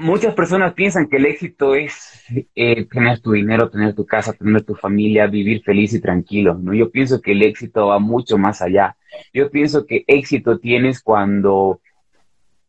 [0.00, 4.62] muchas personas piensan que el éxito es eh, tener tu dinero, tener tu casa, tener
[4.62, 6.74] tu familia, vivir feliz y tranquilo, ¿no?
[6.74, 8.96] Yo pienso que el éxito va mucho más allá.
[9.32, 11.80] Yo pienso que éxito tienes cuando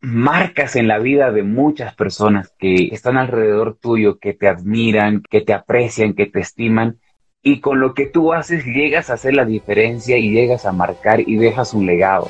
[0.02, 5.42] marcas en la vida de muchas personas que están alrededor tuyo, que te admiran, que
[5.42, 7.00] te aprecian, que te estiman,
[7.44, 11.22] y con lo que tú haces llegas a hacer la diferencia y llegas a marcar
[11.22, 12.30] y dejas un legado.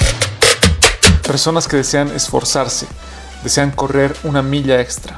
[1.31, 2.87] Personas que desean esforzarse,
[3.41, 5.17] desean correr una milla extra.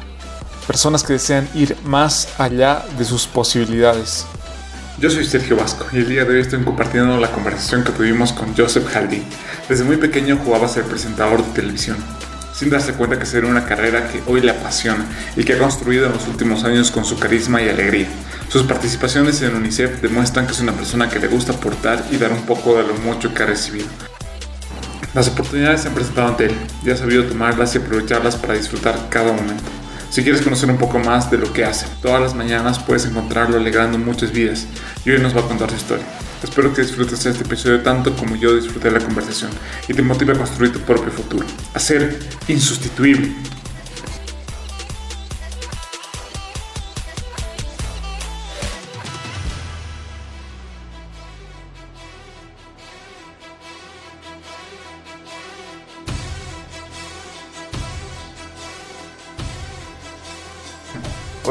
[0.68, 4.28] Personas que desean ir más allá de sus posibilidades.
[5.00, 8.32] Yo soy Sergio Vasco y el día de hoy estoy compartiendo la conversación que tuvimos
[8.32, 9.24] con Joseph Haldi.
[9.68, 11.98] Desde muy pequeño jugaba a ser presentador de televisión,
[12.54, 16.06] sin darse cuenta que sería una carrera que hoy le apasiona y que ha construido
[16.06, 18.08] en los últimos años con su carisma y alegría.
[18.50, 22.32] Sus participaciones en UNICEF demuestran que es una persona que le gusta aportar y dar
[22.32, 23.88] un poco de lo mucho que ha recibido.
[25.14, 29.10] Las oportunidades se han presentado ante él y ha sabido tomarlas y aprovecharlas para disfrutar
[29.10, 29.64] cada momento.
[30.10, 33.58] Si quieres conocer un poco más de lo que hace, todas las mañanas puedes encontrarlo
[33.58, 34.66] alegrando muchas vidas
[35.06, 36.06] y hoy nos va a contar su historia.
[36.44, 39.52] Espero que disfrutes este episodio tanto como yo disfruté la conversación
[39.88, 43.34] y te motive a construir tu propio futuro, a ser insustituible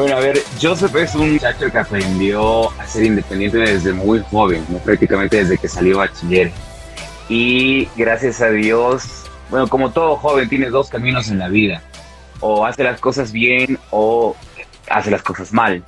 [0.03, 4.66] Bueno, a ver, Joseph es un muchacho que aprendió a ser independiente desde muy joven,
[4.84, 6.50] prácticamente desde que salió bachiller.
[7.28, 9.04] Y gracias a Dios,
[9.49, 11.82] bueno, como todo joven, tiene dos caminos en la vida.
[12.41, 14.34] O hace las cosas bien o
[14.91, 15.84] hace las cosas mal.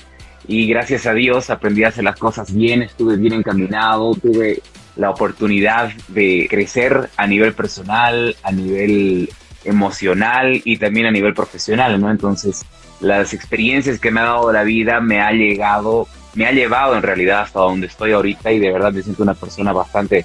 [0.46, 4.62] Y gracias a Dios aprendí a hacer las cosas bien, estuve bien encaminado, tuve
[4.94, 9.28] la oportunidad de crecer a nivel personal, a nivel
[9.64, 12.12] emocional y también a nivel profesional, ¿no?
[12.12, 12.64] Entonces,
[13.00, 17.02] las experiencias que me ha dado la vida me ha llegado, me ha llevado en
[17.02, 20.24] realidad hasta donde estoy ahorita y de verdad me siento una persona bastante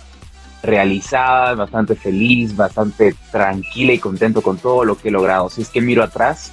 [0.61, 5.49] realizada, bastante feliz, bastante tranquila y contento con todo lo que he logrado.
[5.49, 6.51] Si es que miro atrás,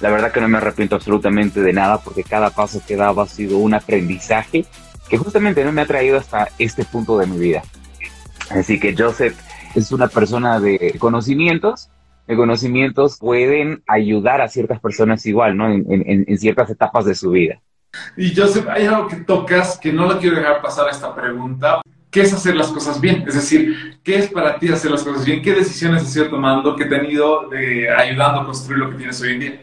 [0.00, 3.20] la verdad que no me arrepiento absolutamente de nada porque cada paso que he dado
[3.20, 4.64] ha sido un aprendizaje
[5.08, 7.62] que justamente no me ha traído hasta este punto de mi vida.
[8.50, 9.36] Así que Joseph
[9.74, 11.88] es una persona de conocimientos,
[12.32, 15.70] de conocimientos pueden ayudar a ciertas personas igual, ¿no?
[15.70, 15.84] En,
[16.26, 17.60] en, ciertas etapas de su vida.
[18.16, 21.82] Y Joseph, hay algo que tocas que no lo quiero dejar pasar a esta pregunta.
[22.10, 23.24] ¿Qué es hacer las cosas bien?
[23.26, 25.42] Es decir, ¿qué es para ti hacer las cosas bien?
[25.42, 28.96] ¿Qué decisiones has ido tomando que te han ido eh, ayudando a construir lo que
[28.96, 29.60] tienes hoy en día?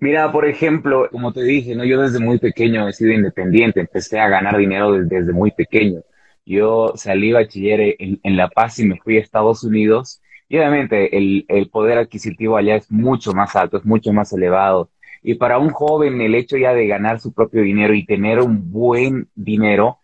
[0.00, 1.84] Mira, por ejemplo, como te dije, ¿no?
[1.84, 6.02] yo desde muy pequeño he sido independiente, empecé a ganar dinero desde, desde muy pequeño.
[6.46, 11.16] Yo salí bachiller en, en La Paz y me fui a Estados Unidos y obviamente
[11.16, 14.90] el, el, poder adquisitivo allá es mucho más alto, es mucho más elevado.
[15.22, 18.70] Y para un joven el hecho ya de ganar su propio dinero y tener un
[18.70, 19.98] buen dinero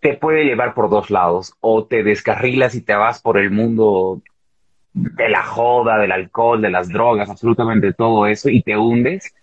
[0.00, 1.54] te puede llevar por dos lados.
[1.60, 4.22] O te descarrilas y te vas por el mundo
[4.92, 9.34] de la joda, del alcohol, de las drogas, absolutamente todo eso y te hundes.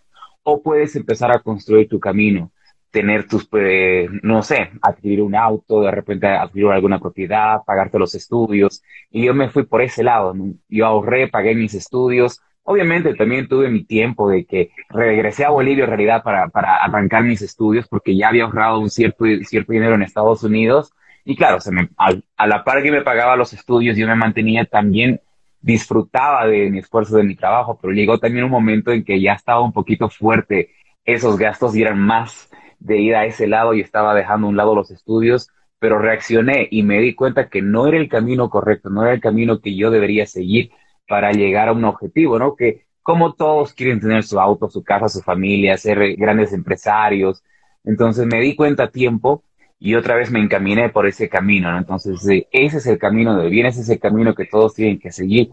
[0.43, 2.51] O puedes empezar a construir tu camino
[2.91, 8.15] tener tus, pues, no sé, adquirir un auto, de repente adquirir alguna propiedad, pagarte los
[8.15, 8.83] estudios.
[9.11, 10.33] Y yo me fui por ese lado,
[10.67, 12.41] yo ahorré, pagué mis estudios.
[12.63, 17.23] Obviamente también tuve mi tiempo de que regresé a Bolivia en realidad para, para arrancar
[17.23, 20.91] mis estudios porque ya había ahorrado un cierto, cierto dinero en Estados Unidos.
[21.25, 24.65] Y claro, se me, a, la par que me pagaba los estudios, yo me mantenía
[24.65, 25.21] también
[25.61, 29.33] disfrutaba de mi esfuerzo, de mi trabajo, pero llegó también un momento en que ya
[29.33, 30.69] estaba un poquito fuerte
[31.13, 32.48] esos gastos eran más
[32.79, 35.49] de ir a ese lado y estaba dejando a un lado los estudios,
[35.79, 39.21] pero reaccioné y me di cuenta que no era el camino correcto, no era el
[39.21, 40.71] camino que yo debería seguir
[41.07, 42.55] para llegar a un objetivo, ¿no?
[42.55, 47.43] Que como todos quieren tener su auto, su casa, su familia, ser grandes empresarios.
[47.83, 49.43] Entonces me di cuenta a tiempo
[49.79, 51.77] y otra vez me encaminé por ese camino, ¿no?
[51.77, 52.21] Entonces
[52.51, 55.51] ese es el camino de bien, ese es el camino que todos tienen que seguir.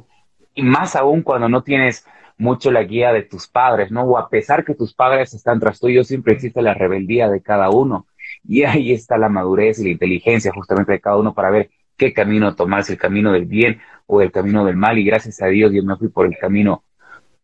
[0.55, 2.07] Y más aún cuando no tienes
[2.39, 4.03] mucho la guía de tus padres, ¿no?
[4.05, 7.71] O a pesar que tus padres están tras tuyo, siempre existe la rebeldía de cada
[7.71, 8.07] uno.
[8.45, 12.13] Y ahí está la madurez y la inteligencia justamente de cada uno para ver qué
[12.13, 15.47] camino tomar, si el camino del bien o el camino del mal, y gracias a
[15.47, 16.85] Dios yo me fui por el camino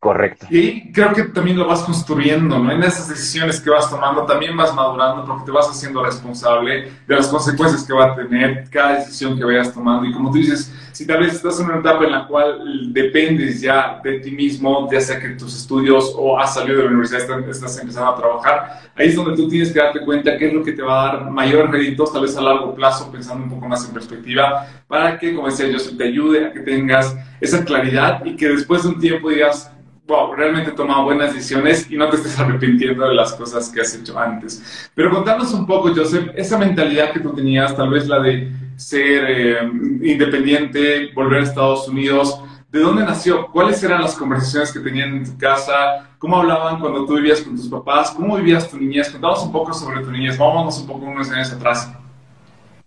[0.02, 0.48] Correcto.
[0.50, 2.72] Y creo que también lo vas construyendo, ¿no?
[2.72, 7.14] En esas decisiones que vas tomando también vas madurando porque te vas haciendo responsable de
[7.14, 10.04] las consecuencias que va a tener cada decisión que vayas tomando.
[10.04, 13.60] Y como tú dices, si tal vez estás en una etapa en la cual dependes
[13.60, 17.48] ya de ti mismo, ya sea que tus estudios o has salido de la universidad,
[17.48, 20.64] estás empezando a trabajar, ahí es donde tú tienes que darte cuenta qué es lo
[20.64, 23.68] que te va a dar mayores réditos, tal vez a largo plazo, pensando un poco
[23.68, 28.24] más en perspectiva, para que, como decía yo, te ayude a que tengas esa claridad
[28.24, 29.71] y que después de un tiempo digas,
[30.06, 33.80] wow, realmente he tomado buenas decisiones y no te estés arrepintiendo de las cosas que
[33.80, 34.90] has hecho antes.
[34.94, 39.24] Pero contanos un poco, Joseph, esa mentalidad que tú tenías, tal vez la de ser
[39.28, 39.58] eh,
[40.02, 43.48] independiente, volver a Estados Unidos, ¿de dónde nació?
[43.48, 46.10] ¿Cuáles eran las conversaciones que tenían en tu casa?
[46.18, 48.10] ¿Cómo hablaban cuando tú vivías con tus papás?
[48.10, 49.10] ¿Cómo vivías tu niñez?
[49.10, 50.38] Contanos un poco sobre tu niñez.
[50.38, 51.92] Vámonos un poco unos años atrás.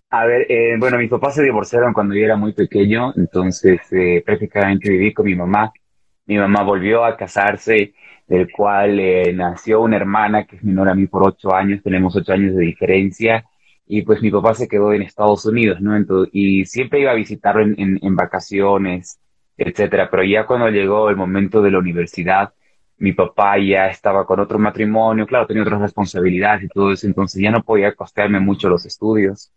[0.10, 4.24] A ver, eh, bueno, mis papás se divorciaron cuando yo era muy pequeño, entonces eh,
[4.26, 5.74] prácticamente viví con mi mamá
[6.26, 7.94] mi mamá volvió a casarse,
[8.28, 12.16] del cual eh, nació una hermana que es menor a mí por ocho años, tenemos
[12.16, 13.46] ocho años de diferencia,
[13.88, 15.96] y pues mi papá se quedó en Estados Unidos, ¿no?
[15.96, 19.20] Entonces, y siempre iba a visitarlo en, en, vacaciones,
[19.58, 22.54] etcétera, pero ya cuando llegó el momento de la universidad,
[22.98, 27.42] mi papá ya estaba con otro matrimonio, claro, tenía otras responsabilidades y todo eso, entonces
[27.42, 29.52] ya no podía costearme mucho los estudios.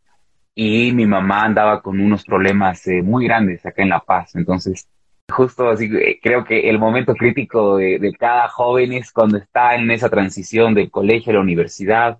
[0.54, 4.88] Y mi mamá andaba con unos problemas eh, muy grandes acá en La Paz, entonces
[5.28, 9.90] justo así, eh, creo que el momento crítico de, cada joven es cuando está en
[9.90, 12.18] esa transición del colegio a la universidad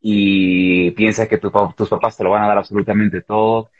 [0.00, 3.70] y piensa que tus papás te lo van a dar absolutamente todo.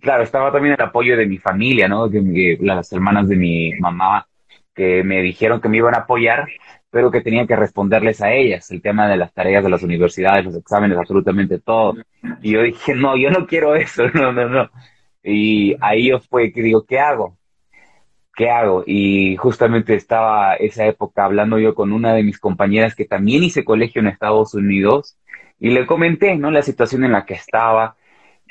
[0.00, 2.10] claro, estaba también el apoyo de mi familia, ¿no?
[2.10, 4.26] Que, las hermanas de mi mamá
[4.74, 6.46] que me dijeron que me iban a apoyar,
[6.90, 10.44] pero que tenía que responderles a ellas, el tema de las tareas de las universidades,
[10.44, 11.96] los exámenes, absolutamente todo.
[12.42, 14.70] Y yo dije, no, yo no quiero eso, no, no, no.
[15.22, 17.36] Y ahí yo fue que digo, ¿qué hago?
[18.36, 18.84] ¿Qué hago?
[18.86, 23.64] Y justamente estaba esa época hablando yo con una de mis compañeras que también hice
[23.64, 25.18] colegio en Estados Unidos
[25.58, 26.50] y le comenté, ¿no?
[26.50, 27.96] La situación en la que estaba.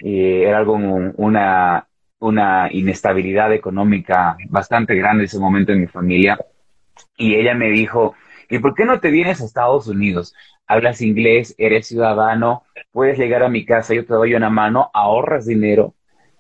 [0.04, 1.88] Eh, era algo una,
[2.20, 6.38] una inestabilidad económica bastante grande en ese momento en mi familia.
[7.18, 8.16] Y ella me dijo,
[8.50, 10.34] ¿y por qué no te vienes a Estados Unidos?
[10.68, 15.46] Hablas inglés, eres ciudadano, puedes llegar a mi casa, yo te doy una mano, ahorras
[15.46, 15.94] dinero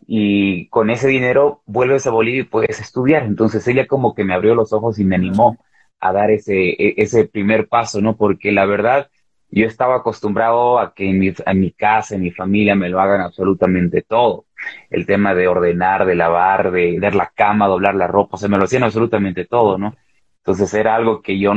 [0.07, 3.23] y con ese dinero vuelves a Bolivia y puedes estudiar.
[3.23, 5.57] Entonces ella como que me abrió los ojos y me animó
[5.99, 8.15] a dar ese, e, ese primer paso, ¿no?
[8.17, 9.09] Porque la verdad,
[9.49, 12.99] yo estaba acostumbrado a que en mi, en mi casa, en mi familia, me lo
[12.99, 14.45] hagan absolutamente todo.
[14.89, 18.57] El tema de ordenar, de lavar, de dar la cama, doblar la ropa, se me
[18.57, 19.95] lo hacían absolutamente todo, ¿no?
[20.39, 21.53] Entonces era algo que yo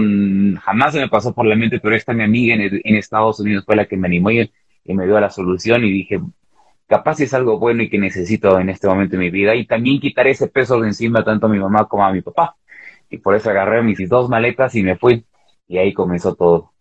[0.63, 3.65] jamás se me pasó por la mente, pero esta mi amiga en, en Estados Unidos
[3.67, 4.51] fue la que me animó y,
[4.85, 6.21] y me dio la solución y dije,
[6.89, 10.01] capaz es algo bueno y que necesito en este momento de mi vida y también
[10.01, 12.57] quitar ese peso de encima tanto a mi mamá como a mi papá.
[13.11, 15.25] Y por eso agarré mis dos maletas y me fui.
[15.69, 16.73] Y ahí comenzó todo.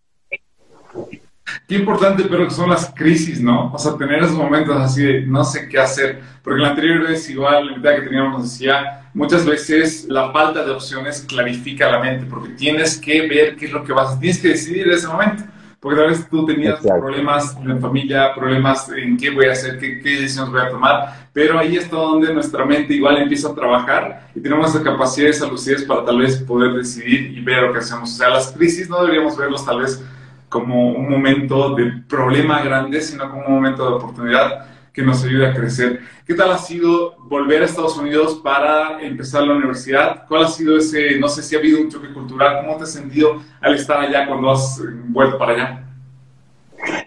[1.68, 3.72] Qué importante, pero que son las crisis, ¿no?
[3.74, 6.22] O sea, tener esos momentos así de no sé qué hacer.
[6.42, 10.66] Porque la anterior vez, igual, la idea que teníamos nos decía, muchas veces la falta
[10.66, 14.20] de opciones clarifica la mente, porque tienes que ver qué es lo que vas a,
[14.20, 15.44] tienes que decidir en ese momento
[15.80, 20.00] porque tal vez tú tenías problemas en familia, problemas en qué voy a hacer, qué,
[20.00, 24.30] qué, decisiones voy a tomar, pero ahí está donde nuestra mente igual empieza a trabajar
[24.34, 27.80] y tenemos esa capacidad, esa lucidez para tal vez poder decidir y ver lo que
[27.80, 28.12] hacemos.
[28.12, 30.04] O sea, las crisis no deberíamos verlos tal vez
[30.50, 34.66] como un momento de problema grande, sino como un momento de oportunidad
[34.98, 36.00] que nos ayude a crecer.
[36.26, 40.26] ¿Qué tal ha sido volver a Estados Unidos para empezar la universidad?
[40.28, 42.66] ¿Cuál ha sido ese, no sé si ha habido un choque cultural?
[42.66, 45.84] ¿Cómo te has sentido al estar allá cuando has vuelto para allá?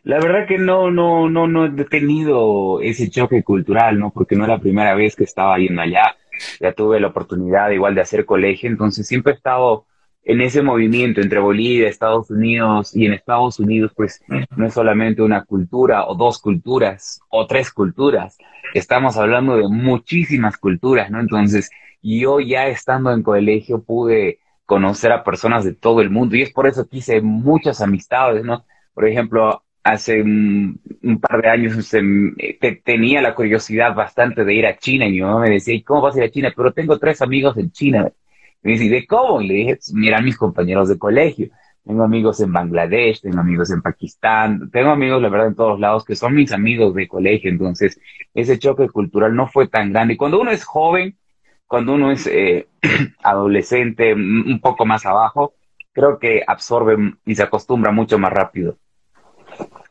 [0.05, 4.11] La verdad que no, no, no, no he tenido ese choque cultural, ¿no?
[4.11, 6.15] Porque no es la primera vez que estaba yendo allá.
[6.61, 9.87] Ya tuve la oportunidad igual de hacer colegio, entonces siempre he estado
[10.23, 14.23] en ese movimiento entre Bolivia, Estados Unidos y en Estados Unidos, pues
[14.57, 18.37] no es solamente una cultura o dos culturas o tres culturas,
[18.75, 21.21] estamos hablando de muchísimas culturas, ¿no?
[21.21, 21.71] Entonces,
[22.03, 26.53] yo ya estando en colegio pude conocer a personas de todo el mundo y es
[26.53, 28.65] por eso que hice muchas amistades, ¿no?
[28.95, 30.81] Por ejemplo, hace un,
[31.21, 31.91] par de años
[32.85, 36.03] tenía la curiosidad bastante de ir a China y mi mamá me decía, ¿y cómo
[36.03, 36.53] vas a ir a China?
[36.55, 38.13] Pero tengo tres amigos en China.
[38.63, 39.41] Me dice, ¿de cómo?
[39.41, 41.49] Y le dije, mira mis compañeros de colegio.
[41.85, 46.05] Tengo amigos en Bangladesh, tengo amigos en Pakistán, tengo amigos, la verdad, en todos lados
[46.05, 47.51] que son mis amigos de colegio.
[47.51, 47.99] Entonces,
[48.35, 50.15] ese choque cultural no fue tan grande.
[50.15, 51.17] Y cuando uno es joven,
[51.67, 52.69] cuando uno es eh,
[53.23, 55.55] adolescente, un poco más abajo,
[55.93, 58.77] creo que absorbe y se acostumbra mucho más rápido.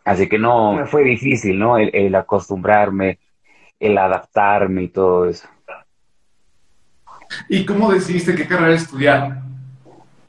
[0.06, 1.78] Así que no, fue difícil, ¿no?
[1.78, 3.20] El, el acostumbrarme,
[3.80, 5.48] el adaptarme y todo eso.
[7.48, 9.42] ¿Y cómo decidiste qué carrera estudiar?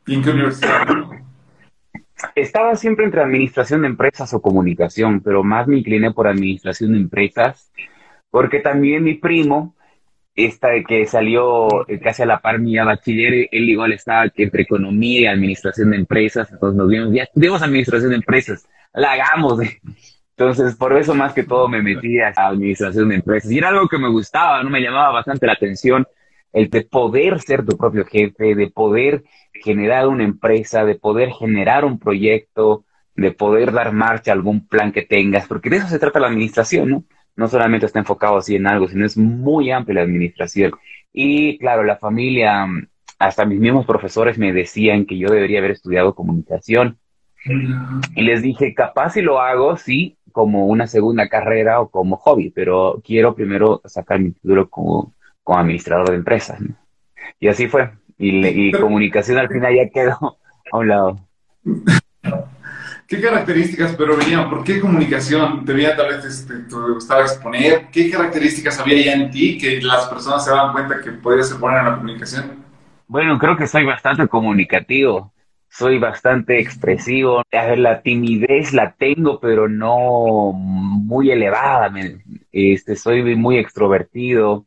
[0.07, 0.87] ¿Y en qué universidad?
[2.35, 6.99] Estaba siempre entre administración de empresas o comunicación, pero más me incliné por administración de
[6.99, 7.73] empresas,
[8.31, 9.75] porque también mi primo,
[10.35, 11.69] esta que salió
[12.03, 16.51] casi a la par mía bachiller, él igual estaba entre economía y administración de empresas,
[16.53, 19.61] entonces nos vimos, ya estudiamos administración de empresas, la hagamos.
[20.37, 23.51] Entonces, por eso más que todo me metí a administración de empresas.
[23.51, 24.71] Y era algo que me gustaba, ¿no?
[24.71, 26.07] Me llamaba bastante la atención
[26.53, 31.85] el de poder ser tu propio jefe, de poder generar una empresa, de poder generar
[31.85, 35.99] un proyecto, de poder dar marcha a algún plan que tengas, porque de eso se
[35.99, 37.05] trata la administración, ¿no?
[37.37, 40.73] No solamente está enfocado así en algo, sino es muy amplia la administración.
[41.13, 42.67] Y claro, la familia,
[43.19, 46.99] hasta mis mismos profesores me decían que yo debería haber estudiado comunicación.
[48.15, 52.51] Y les dije, capaz si lo hago, sí, como una segunda carrera o como hobby,
[52.51, 55.15] pero quiero primero sacar mi título como
[55.51, 56.61] como administrador de empresas.
[57.41, 57.91] Y así fue.
[58.19, 60.39] Y, comunicación al final ya quedó
[60.73, 61.17] a un lado.
[63.09, 65.65] ¿Qué características, pero venían, por qué comunicación?
[65.65, 67.89] ¿Te veía tal vez este, te gustaba exponer?
[67.91, 71.81] ¿Qué características había ya en ti que las personas se daban cuenta que podías buena
[71.81, 72.65] en la comunicación?
[73.09, 75.33] Bueno, creo que soy bastante comunicativo,
[75.69, 77.41] soy bastante expresivo.
[77.41, 81.93] A ver, la timidez la tengo, pero no muy elevada.
[82.53, 84.67] Este, soy muy extrovertido.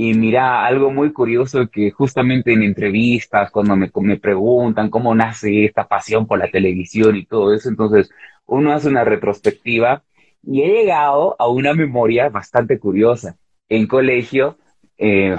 [0.00, 5.64] Y mira, algo muy curioso que justamente en entrevistas, cuando me, me preguntan cómo nace
[5.64, 8.08] esta pasión por la televisión y todo eso, entonces
[8.46, 10.04] uno hace una retrospectiva
[10.44, 13.38] y he llegado a una memoria bastante curiosa.
[13.68, 14.56] En colegio,
[14.98, 15.34] eh,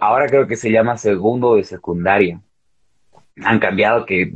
[0.00, 2.40] ahora creo que se llama segundo de secundaria.
[3.44, 4.32] Han cambiado que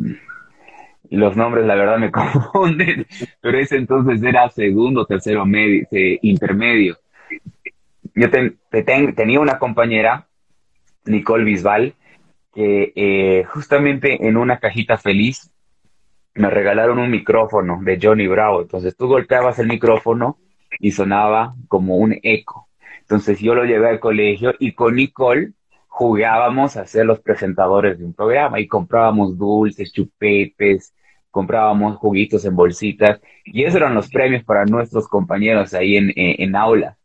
[1.11, 3.05] los nombres la verdad me confunden,
[3.41, 6.99] pero ese entonces era segundo, tercero, medio, eh, intermedio
[8.21, 8.29] yo
[9.17, 10.29] tenía una compañera,
[11.07, 11.95] Nicole Bisbal,
[12.53, 15.51] que eh, justamente en una cajita feliz
[16.35, 18.61] me regalaron un micrófono de Johnny Bravo.
[18.61, 20.37] Entonces tú golpeabas el micrófono
[20.79, 22.69] y sonaba como un eco.
[23.01, 25.53] Entonces yo lo llevé al colegio y con Nicole
[25.89, 30.95] jugábamos a ser los presentadores de un programa y comprábamos dulces, chupetes,
[31.31, 36.55] comprábamos juguitos en bolsitas y esos eran los premios para nuestros compañeros ahí en, en
[36.55, 36.99] aula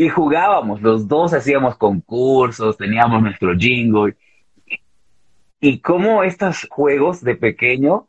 [0.00, 4.16] y jugábamos, los dos hacíamos concursos, teníamos nuestro jingle.
[5.60, 8.08] Y cómo estos juegos de pequeño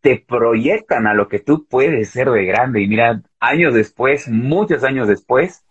[0.00, 2.80] te proyectan a lo que tú puedes ser de grande.
[2.80, 5.62] Y mira, años después, muchos años después,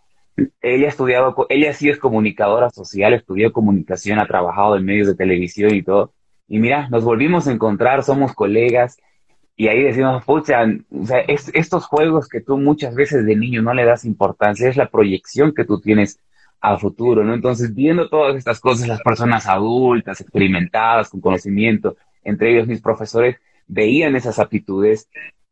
[0.61, 5.15] ella ha estudiado, ella sí es comunicadora social, estudió comunicación, ha trabajado en medios de
[5.15, 6.13] televisión y todo.
[6.47, 8.97] Y mira, nos volvimos a encontrar, somos colegas,
[9.59, 13.73] y ahí decimos, pucha, o sea, estos juegos que tú muchas veces de niño no
[13.73, 16.17] le das importancia, es la proyección que tú tienes
[16.61, 17.33] a futuro, ¿no?
[17.33, 23.35] Entonces, viendo todas estas cosas, las personas adultas, experimentadas, con conocimiento, entre ellos mis profesores,
[23.67, 25.09] veían esas aptitudes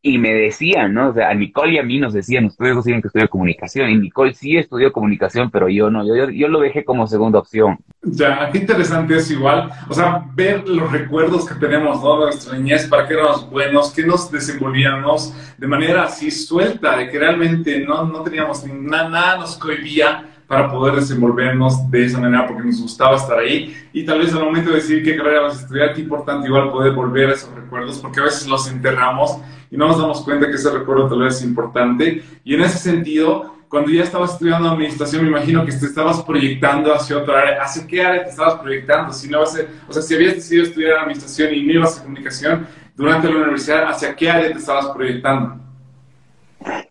[0.07, 1.09] y me decían, ¿no?
[1.09, 3.89] O sea, a Nicole y a mí nos decían, ustedes no tienen que estudiar comunicación.
[3.89, 7.77] Y Nicole sí estudió comunicación, pero yo no, yo, yo, lo dejé como segunda opción.
[8.03, 9.69] Ya, qué interesante es igual.
[9.89, 12.19] O sea, ver los recuerdos que tenemos, ¿no?
[12.19, 17.09] De nuestra niñez, para qué éramos buenos, qué nos desenvolvíamos de manera así suelta, de
[17.09, 22.47] que realmente no, no teníamos nada, nada nos cohibía para poder desenvolvernos de esa manera
[22.47, 25.57] porque nos gustaba estar ahí y tal vez al momento de decidir qué carrera vas
[25.57, 29.37] a estudiar, qué importante igual poder volver a esos recuerdos porque a veces los enterramos
[29.69, 32.23] y no nos damos cuenta que ese recuerdo tal vez es importante.
[32.43, 36.93] Y en ese sentido, cuando ya estabas estudiando administración, me imagino que te estabas proyectando
[36.93, 37.63] hacia otra área.
[37.63, 39.11] ¿Hacia qué área te estabas proyectando?
[39.11, 42.03] Si no vas a, o sea, si habías decidido estudiar administración y no ibas a
[42.03, 45.66] comunicación durante la universidad, ¿hacia qué área te estabas proyectando?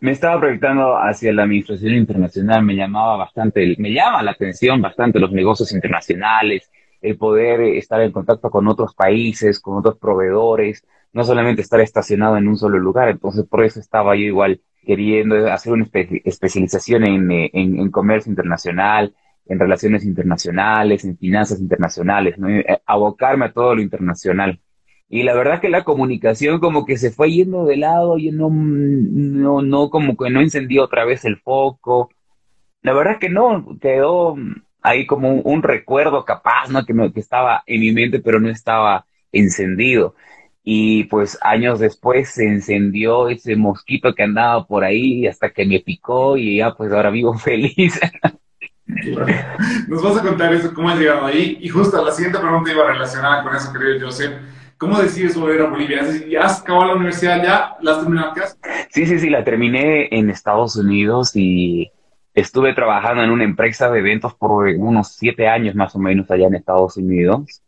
[0.01, 5.19] Me estaba proyectando hacia la administración internacional, me llamaba bastante, me llama la atención bastante
[5.19, 6.71] los negocios internacionales,
[7.01, 12.37] el poder estar en contacto con otros países, con otros proveedores, no solamente estar estacionado
[12.37, 13.09] en un solo lugar.
[13.09, 15.87] Entonces, por eso estaba yo igual queriendo hacer una
[16.25, 19.15] especialización eh, en, en, comercio internacional,
[19.47, 22.49] en relaciones internacionales, en finanzas internacionales, ¿no?
[22.49, 24.61] Eh, abocarme a todo lo internacional.
[25.09, 28.51] Y la verdad que la comunicación como que se fue yendo de lado, y no,
[28.51, 32.11] no, como que no encendió otra vez el foco.
[32.83, 34.37] La verdad que no, quedó
[34.83, 36.85] ahí como un, recuerdo capaz, ¿no?
[36.85, 40.15] Que, que estaba en mi mente, pero no estaba encendido
[40.69, 45.79] y pues años después se encendió ese mosquito que andaba por ahí hasta que me
[45.79, 48.01] picó y ya pues ahora vivo feliz.
[49.87, 51.59] Nos vas a contar eso, cómo has llegado ahí.
[51.61, 54.33] Y justo la siguiente pregunta iba relacionada con eso, querido Joseph.
[54.79, 56.03] ¿Cómo decides volver a Bolivia?
[56.29, 57.77] ¿Ya has acabado la universidad ya?
[57.81, 58.49] ¿La has terminado acá?
[58.91, 61.91] Sí, sí, sí, la terminé en Estados Unidos y
[62.35, 66.49] estuve trabajando en una empresa de eventos por unos siete años más o menos allá
[66.49, 67.63] en Estados Unidos.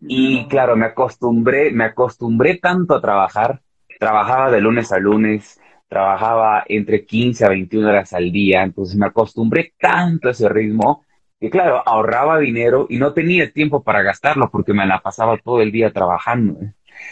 [0.00, 3.60] Y claro, me acostumbré, me acostumbré tanto a trabajar.
[3.98, 9.06] Trabajaba de lunes a lunes, trabajaba entre 15 a 21 horas al día, entonces me
[9.06, 11.04] acostumbré tanto a ese ritmo
[11.40, 15.60] que claro, ahorraba dinero y no tenía tiempo para gastarlo porque me la pasaba todo
[15.62, 16.58] el día trabajando.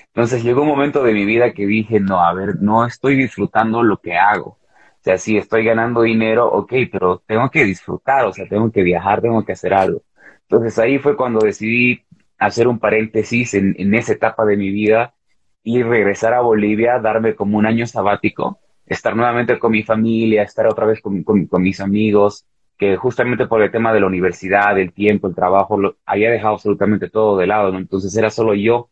[0.08, 3.82] Entonces llegó un momento de mi vida que dije, no, a ver, no estoy disfrutando
[3.82, 4.58] lo que hago.
[5.00, 8.82] O sea, sí estoy ganando dinero, ok, pero tengo que disfrutar, o sea, tengo que
[8.82, 10.02] viajar, tengo que hacer algo.
[10.42, 12.04] Entonces ahí fue cuando decidí
[12.38, 15.14] hacer un paréntesis en, en esa etapa de mi vida
[15.62, 20.66] y regresar a Bolivia, darme como un año sabático, estar nuevamente con mi familia, estar
[20.66, 22.46] otra vez con, con, mis amigos,
[22.78, 26.54] que justamente por el tema de la universidad, el tiempo, el trabajo, lo, había dejado
[26.54, 27.78] absolutamente todo de lado, ¿no?
[27.78, 28.88] Entonces era solo yo,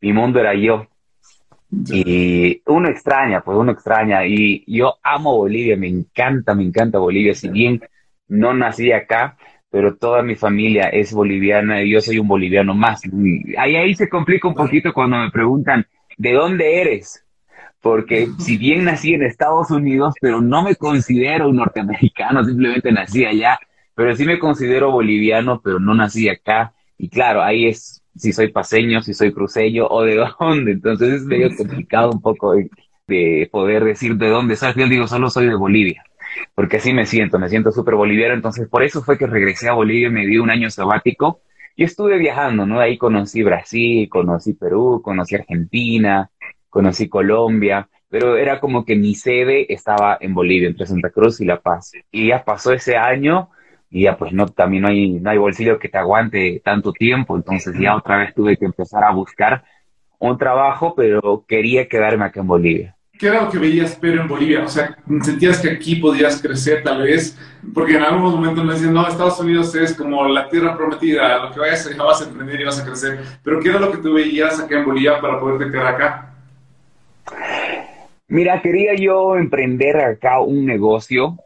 [0.00, 0.86] mi mundo era yo.
[1.88, 4.26] Y uno extraña, pues uno extraña.
[4.26, 7.34] Y yo amo Bolivia, me encanta, me encanta Bolivia.
[7.34, 7.80] Si bien
[8.28, 9.36] no nací acá,
[9.70, 13.00] pero toda mi familia es boliviana y yo soy un boliviano más.
[13.56, 15.86] ahí, ahí se complica un poquito cuando me preguntan,
[16.18, 17.24] ¿de dónde eres?
[17.80, 23.24] Porque si bien nací en Estados Unidos, pero no me considero un norteamericano, simplemente nací
[23.24, 23.58] allá,
[23.94, 26.74] pero sí me considero boliviano, pero no nací acá.
[26.98, 30.72] Y claro, ahí es si soy paseño, si soy cruceño o de dónde.
[30.72, 32.70] Entonces es medio complicado un poco de,
[33.06, 34.74] de poder decir de dónde soy.
[34.76, 36.04] Yo digo, solo soy de Bolivia
[36.54, 39.72] porque así me siento, me siento súper boliviano, entonces por eso fue que regresé a
[39.72, 41.40] Bolivia y me di un año sabático
[41.76, 42.80] y estuve viajando, ¿no?
[42.80, 46.30] Ahí conocí Brasil, conocí Perú, conocí Argentina,
[46.70, 51.44] conocí Colombia, pero era como que mi sede estaba en Bolivia, entre Santa Cruz y
[51.44, 51.92] La Paz.
[52.10, 53.50] Y ya pasó ese año
[53.90, 57.36] y ya pues no, también no hay, no hay bolsillo que te aguante tanto tiempo,
[57.36, 59.64] entonces ya otra vez tuve que empezar a buscar
[60.18, 62.96] un trabajo, pero quería quedarme acá en Bolivia.
[63.18, 64.64] ¿Qué era lo que veías pero en Bolivia?
[64.64, 67.38] O sea, ¿sentías que aquí podías crecer tal vez?
[67.74, 71.52] Porque en algunos momentos me decían, no, Estados Unidos es como la tierra prometida, lo
[71.52, 73.20] que vayas vas a emprender y vas a crecer.
[73.42, 76.29] Pero ¿qué era lo que tú veías acá en Bolivia para poderte quedar acá?
[78.28, 81.36] Mira, quería yo emprender acá un negocio.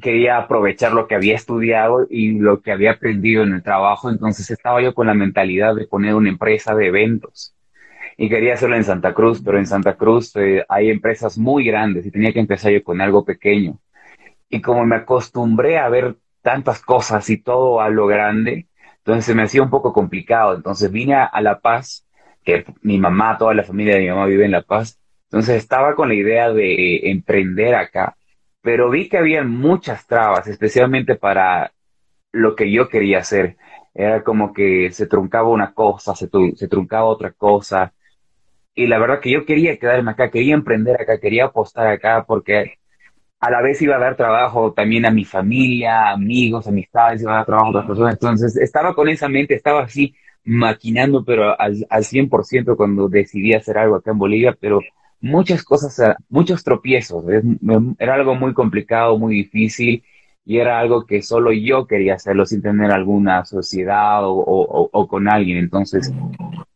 [0.00, 4.10] Quería aprovechar lo que había estudiado y lo que había aprendido en el trabajo.
[4.10, 7.54] Entonces estaba yo con la mentalidad de poner una empresa de eventos
[8.22, 12.04] y quería hacerlo en Santa Cruz, pero en Santa Cruz eh, hay empresas muy grandes
[12.04, 13.78] y tenía que empezar yo con algo pequeño.
[14.50, 18.66] Y como me acostumbré a ver tantas cosas y todo a lo grande,
[18.98, 20.54] entonces se me hacía un poco complicado.
[20.54, 22.06] Entonces vine a, La Paz,
[22.44, 25.94] que mi mamá, toda la familia de mi mamá vive en La Paz, entonces estaba
[25.94, 28.16] con la idea de emprender acá,
[28.62, 31.72] pero vi que había muchas trabas, especialmente para
[32.32, 33.56] lo que yo quería hacer.
[33.94, 37.92] Era como que se truncaba una cosa, se, se truncaba otra cosa,
[38.74, 42.78] y la verdad que yo quería quedarme acá, quería emprender acá, quería apostar acá porque
[43.40, 47.36] a la vez iba a dar trabajo también a mi familia, amigos, amistades, iba a
[47.36, 48.14] dar trabajo a otras personas.
[48.14, 53.78] Entonces estaba con esa mente, estaba así maquinando, pero al, al 100% cuando decidí hacer
[53.78, 54.80] algo acá en Bolivia, pero
[55.20, 57.24] muchas cosas, muchos tropiezos.
[57.98, 60.02] Era algo muy complicado, muy difícil
[60.44, 65.08] y era algo que solo yo quería hacerlo sin tener alguna sociedad o, o, o
[65.08, 65.58] con alguien.
[65.58, 66.12] Entonces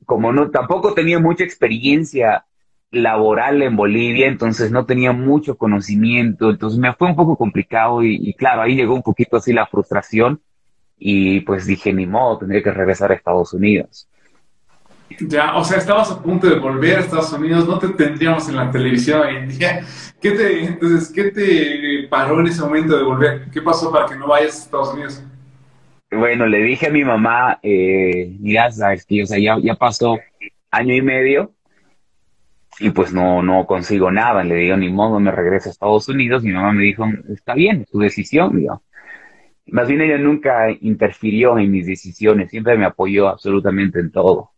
[0.04, 2.46] como no, tampoco tenía mucha experiencia
[2.90, 8.32] laboral en Bolivia, entonces no tenía mucho conocimiento, entonces me fue un poco complicado y,
[8.34, 10.40] claro, ahí llegó un poquito así la frustración
[10.96, 14.08] y pues dije, ni modo, tendría que regresar a Estados Unidos.
[15.20, 18.56] Ya, o sea, estabas a punto de volver a Estados Unidos, no te tendríamos en
[18.56, 19.84] la televisión hoy en día.
[20.20, 23.50] ¿Qué te, entonces, ¿qué te paró en ese momento de volver?
[23.52, 25.22] ¿Qué pasó para que no vayas a Estados Unidos?
[26.10, 30.18] Bueno, le dije a mi mamá, eh, mira, sabes que o sea, ya, ya pasó
[30.70, 31.52] año y medio
[32.78, 34.42] y pues no, no consigo nada.
[34.44, 36.42] Le digo, ni modo, me regreso a Estados Unidos.
[36.42, 38.56] Mi mamá me dijo, está bien, tu decisión.
[38.58, 38.82] Digo.
[39.66, 44.50] Más bien ella nunca interfirió en mis decisiones, siempre me apoyó absolutamente en todo.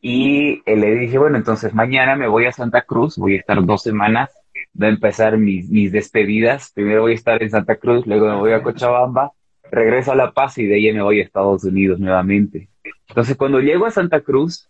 [0.00, 3.64] Y eh, le dije, bueno, entonces mañana me voy a Santa Cruz, voy a estar
[3.64, 4.30] dos semanas,
[4.72, 6.72] voy a empezar mis, mis despedidas.
[6.74, 9.32] Primero voy a estar en Santa Cruz, luego me voy a Cochabamba
[9.70, 12.68] regreso a La Paz y de ahí me voy a Estados Unidos nuevamente.
[13.08, 14.68] Entonces, cuando llego a Santa Cruz,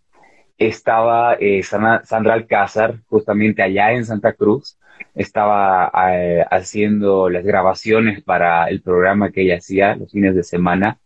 [0.59, 4.79] estaba eh, Sandra Alcázar, justamente allá en Santa Cruz,
[5.15, 10.99] estaba eh, haciendo las grabaciones para el programa que ella hacía los fines de semana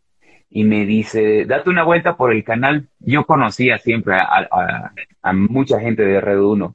[0.51, 2.89] y me dice, date una vuelta por el canal.
[3.01, 4.49] Yo conocía siempre a,
[5.23, 6.75] a mucha gente de Red 1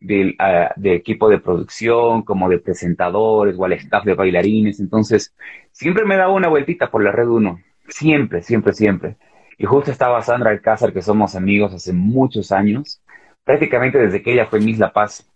[0.00, 0.36] del,
[0.76, 4.80] de equipo de producción, como de presentadores o al staff de bailarines.
[4.80, 5.34] Entonces,
[5.72, 7.60] siempre me daba una vueltita por la red 1.
[7.88, 9.16] Siempre, siempre, siempre.
[9.58, 13.02] Y justo estaba Sandra Alcázar, que somos amigos hace muchos años,
[13.42, 15.28] prácticamente desde que ella fue Miss La Paz.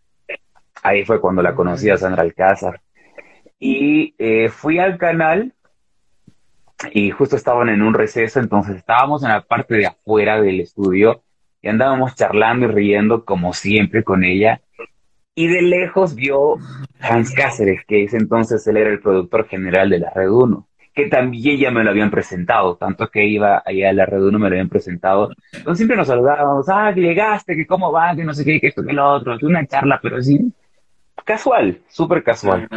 [0.83, 2.81] Ahí fue cuando la conocí a Sandra Alcázar.
[3.59, 5.53] Y eh, fui al canal
[6.93, 11.23] y justo estaban en un receso, entonces estábamos en la parte de afuera del estudio
[11.61, 14.63] y andábamos charlando y riendo como siempre con ella.
[15.35, 16.59] Y de lejos vio
[17.01, 21.07] Hans Cáceres, que es entonces él era el productor general de la Red 1, que
[21.07, 24.49] también ya me lo habían presentado, tanto que iba allá a la Red 1 me
[24.49, 25.31] lo habían presentado.
[25.53, 28.69] Entonces siempre nos saludábamos, ah, que llegaste, que cómo va, que no sé qué, que
[28.69, 30.53] esto, que lo otro, una charla, pero sí,
[31.25, 32.69] casual, súper casual.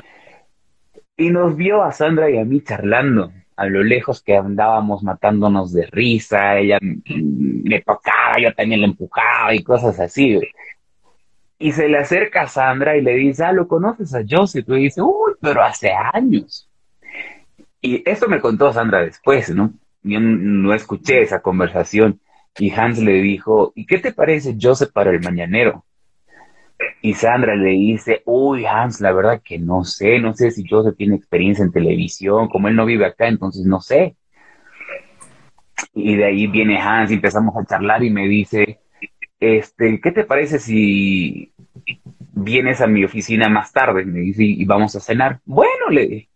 [1.18, 5.72] Y nos vio a Sandra y a mí charlando a lo lejos que andábamos matándonos
[5.72, 10.40] de risa, ella me tocaba, yo también le empujaba y cosas así.
[11.58, 14.66] Y se le acerca a Sandra y le dice, ah, ¿lo conoces a Joseph?
[14.68, 16.70] Y dice, uy, pero hace años.
[17.86, 19.72] Y esto me contó Sandra después, ¿no?
[20.02, 22.20] Yo no escuché esa conversación.
[22.58, 25.86] Y Hans le dijo, ¿y qué te parece Joseph para el mañanero?
[27.04, 30.96] Y Sandra le dice, uy, Hans, la verdad que no sé, no sé si Joseph
[30.98, 34.16] tiene experiencia en televisión, como él no vive acá, entonces no sé.
[35.94, 38.80] Y de ahí viene Hans y empezamos a charlar y me dice,
[39.40, 41.54] este, ¿qué te parece si
[42.34, 44.06] vienes a mi oficina más tarde?
[44.06, 45.40] Me dice, y vamos a cenar.
[45.46, 46.30] Bueno, le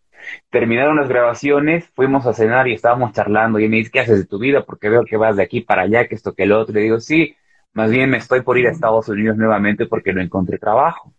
[0.49, 4.25] terminaron las grabaciones, fuimos a cenar y estábamos charlando y me dice, ¿qué haces de
[4.25, 4.63] tu vida?
[4.65, 6.73] Porque veo que vas de aquí para allá, que esto, que el otro.
[6.73, 7.35] Le digo, sí,
[7.73, 11.13] más bien me estoy por ir a Estados Unidos nuevamente porque no encontré trabajo.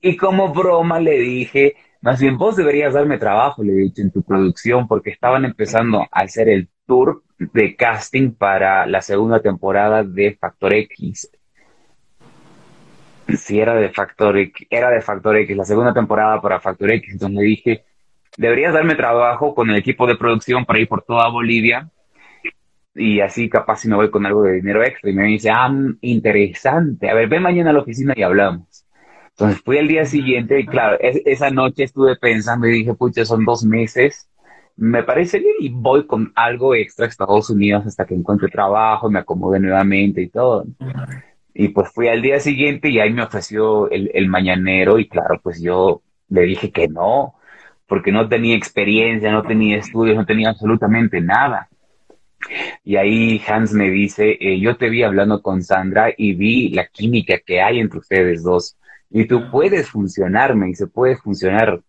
[0.00, 4.10] Y como broma le dije, más bien vos deberías darme trabajo, le he dicho, en
[4.10, 10.02] tu producción, porque estaban empezando a hacer el tour de casting para la segunda temporada
[10.02, 11.30] de Factor X.
[13.28, 17.12] Si era de Factor X, era de Factor X, la segunda temporada para Factor X.
[17.12, 17.84] Entonces le dije,
[18.36, 21.90] deberías darme trabajo con el equipo de producción para ir por toda Bolivia
[22.94, 25.10] y así capaz si me voy con algo de dinero extra.
[25.10, 28.86] Y me dice, ah, interesante, a ver, ven mañana a la oficina y hablamos.
[29.30, 33.44] Entonces fui al día siguiente y claro, esa noche estuve pensando y dije, pucha, son
[33.46, 34.28] dos meses,
[34.76, 39.10] me parece bien y voy con algo extra a Estados Unidos hasta que encuentre trabajo,
[39.10, 40.66] me acomode nuevamente y todo.
[41.54, 45.40] Y pues fui al día siguiente y ahí me ofreció el, el mañanero y claro,
[45.42, 47.34] pues yo le dije que no,
[47.86, 51.68] porque no tenía experiencia, no tenía estudios, no tenía absolutamente nada.
[52.84, 56.86] Y ahí Hans me dice, eh, yo te vi hablando con Sandra y vi la
[56.86, 58.76] química que hay entre ustedes dos.
[59.10, 61.80] Y tú puedes funcionar, me dice, puedes funcionar.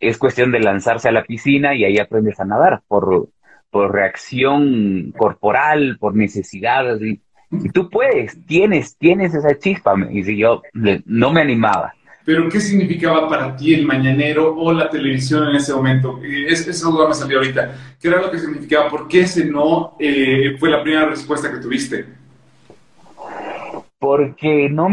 [0.00, 3.28] Es cuestión de lanzarse a la piscina y ahí aprendes a nadar por,
[3.70, 7.02] por reacción corporal, por necesidades.
[7.02, 9.96] Y, y tú puedes, tienes, tienes esa chispa.
[9.96, 14.88] Me dice, yo no me animaba pero ¿qué significaba para ti el mañanero o la
[14.88, 16.20] televisión en ese momento?
[16.22, 17.74] Es, esa duda me salió ahorita.
[18.00, 18.88] ¿Qué era lo que significaba?
[18.88, 22.06] ¿Por qué ese no eh, fue la primera respuesta que tuviste?
[23.98, 24.88] Porque no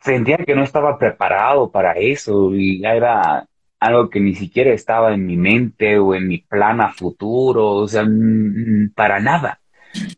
[0.00, 3.46] sentía que no estaba preparado para eso y ya era
[3.78, 7.86] algo que ni siquiera estaba en mi mente o en mi plan a futuro, o
[7.86, 8.04] sea,
[8.94, 9.60] para nada,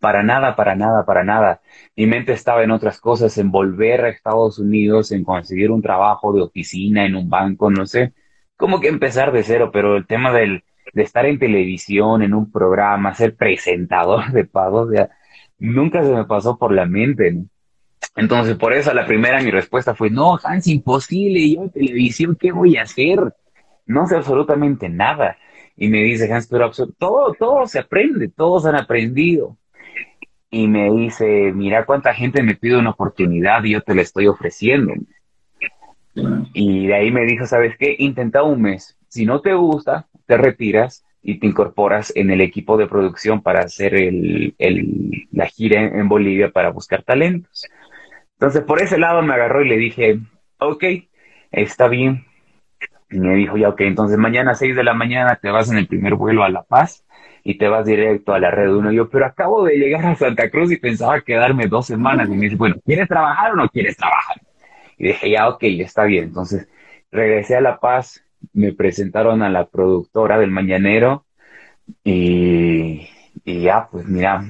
[0.00, 1.60] para nada, para nada, para nada
[1.96, 6.32] mi mente estaba en otras cosas, en volver a Estados Unidos, en conseguir un trabajo
[6.32, 8.12] de oficina en un banco, no sé,
[8.56, 12.52] como que empezar de cero, pero el tema del, de estar en televisión, en un
[12.52, 14.90] programa, ser presentador de pagos,
[15.58, 17.34] nunca se me pasó por la mente,
[18.14, 22.52] Entonces, por eso la primera mi respuesta fue, no, Hans, imposible, yo en televisión, ¿qué
[22.52, 23.34] voy a hacer?
[23.86, 25.38] No sé absolutamente nada.
[25.76, 29.56] Y me dice Hans, pero todo, todo se aprende, todos han aprendido
[30.50, 34.26] y me dice, mira cuánta gente me pide una oportunidad y yo te la estoy
[34.26, 34.94] ofreciendo.
[36.52, 37.94] Y de ahí me dijo, ¿sabes qué?
[37.98, 38.98] Intenta un mes.
[39.08, 43.60] Si no te gusta, te retiras y te incorporas en el equipo de producción para
[43.60, 44.54] hacer el,
[45.32, 47.64] la gira en, Bolivia para buscar talentos.
[48.34, 50.20] Entonces, por ese lado me agarró y le dije,
[50.58, 50.84] ok,
[51.50, 52.24] está bien.
[53.10, 55.78] Y me dijo, ya, ok, entonces mañana a 6 de la mañana te vas en
[55.78, 57.05] el primer vuelo a La Paz
[57.48, 58.90] y te vas directo a la red uno.
[58.90, 62.28] Yo, pero acabo de llegar a Santa Cruz y pensaba quedarme dos semanas.
[62.28, 64.42] Y me dice, bueno, ¿quieres trabajar o no quieres trabajar?
[64.98, 66.24] Y dije, ya, ok, está bien.
[66.24, 66.66] Entonces
[67.12, 68.20] regresé a La Paz,
[68.52, 71.24] me presentaron a la productora del Mañanero
[72.02, 73.08] y,
[73.44, 74.44] y ya, pues mira,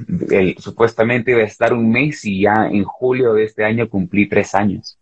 [0.56, 4.54] supuestamente iba a estar un mes y ya en julio de este año cumplí tres
[4.54, 4.98] años.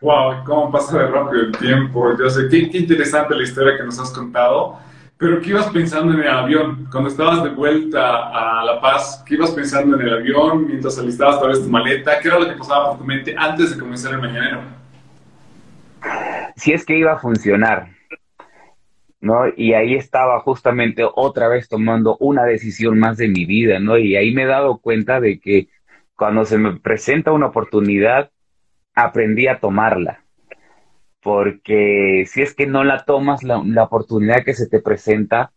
[0.00, 2.18] Wow, cómo pasa de rápido el tiempo.
[2.18, 4.80] Yo sé, qué, qué interesante la historia que nos has contado.
[5.22, 6.88] Pero ¿qué ibas pensando en el avión?
[6.90, 11.38] Cuando estabas de vuelta a La Paz, ¿qué ibas pensando en el avión mientras alistabas
[11.38, 12.18] tal vez tu maleta?
[12.18, 14.62] ¿Qué era lo que pasaba por tu mente antes de comenzar el mañanero?
[16.56, 17.90] Si es que iba a funcionar,
[19.20, 19.44] ¿no?
[19.56, 23.98] Y ahí estaba justamente otra vez tomando una decisión más de mi vida, ¿no?
[23.98, 25.68] Y ahí me he dado cuenta de que
[26.16, 28.32] cuando se me presenta una oportunidad,
[28.96, 30.21] aprendí a tomarla
[31.22, 35.52] porque si es que no la tomas, la, la oportunidad que se te presenta,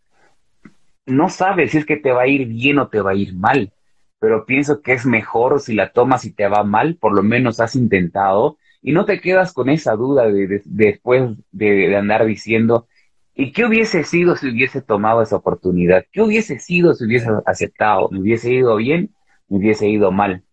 [1.06, 3.34] no sabes si es que te va a ir bien o te va a ir
[3.34, 3.72] mal,
[4.18, 7.60] pero pienso que es mejor si la tomas y te va mal, por lo menos
[7.60, 12.86] has intentado y no te quedas con esa duda de, después de, andar diciendo,
[13.34, 16.04] ¿y qué hubiese sido si hubiese tomado esa oportunidad?
[16.12, 18.08] ¿Qué hubiese sido si hubiese aceptado?
[18.10, 19.14] ¿Me hubiese ido bien?
[19.48, 20.44] ¿Me hubiese ido mal?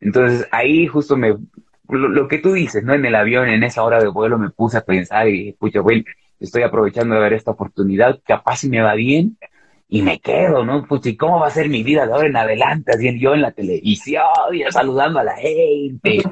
[0.00, 1.36] Entonces ahí justo me,
[1.88, 2.94] lo, que tú dices, ¿no?
[2.94, 6.04] En el avión, en esa hora de vuelo, me puse a pensar y, pucha, bueno,
[6.40, 9.38] estoy aprovechando de ver esta oportunidad, capaz si me va bien,
[9.88, 10.86] y me quedo, ¿no?
[10.86, 12.92] Pucha, ¿y cómo va a ser mi vida de ahora en adelante?
[12.92, 16.22] Así yo en la televisión, yo saludando a la gente,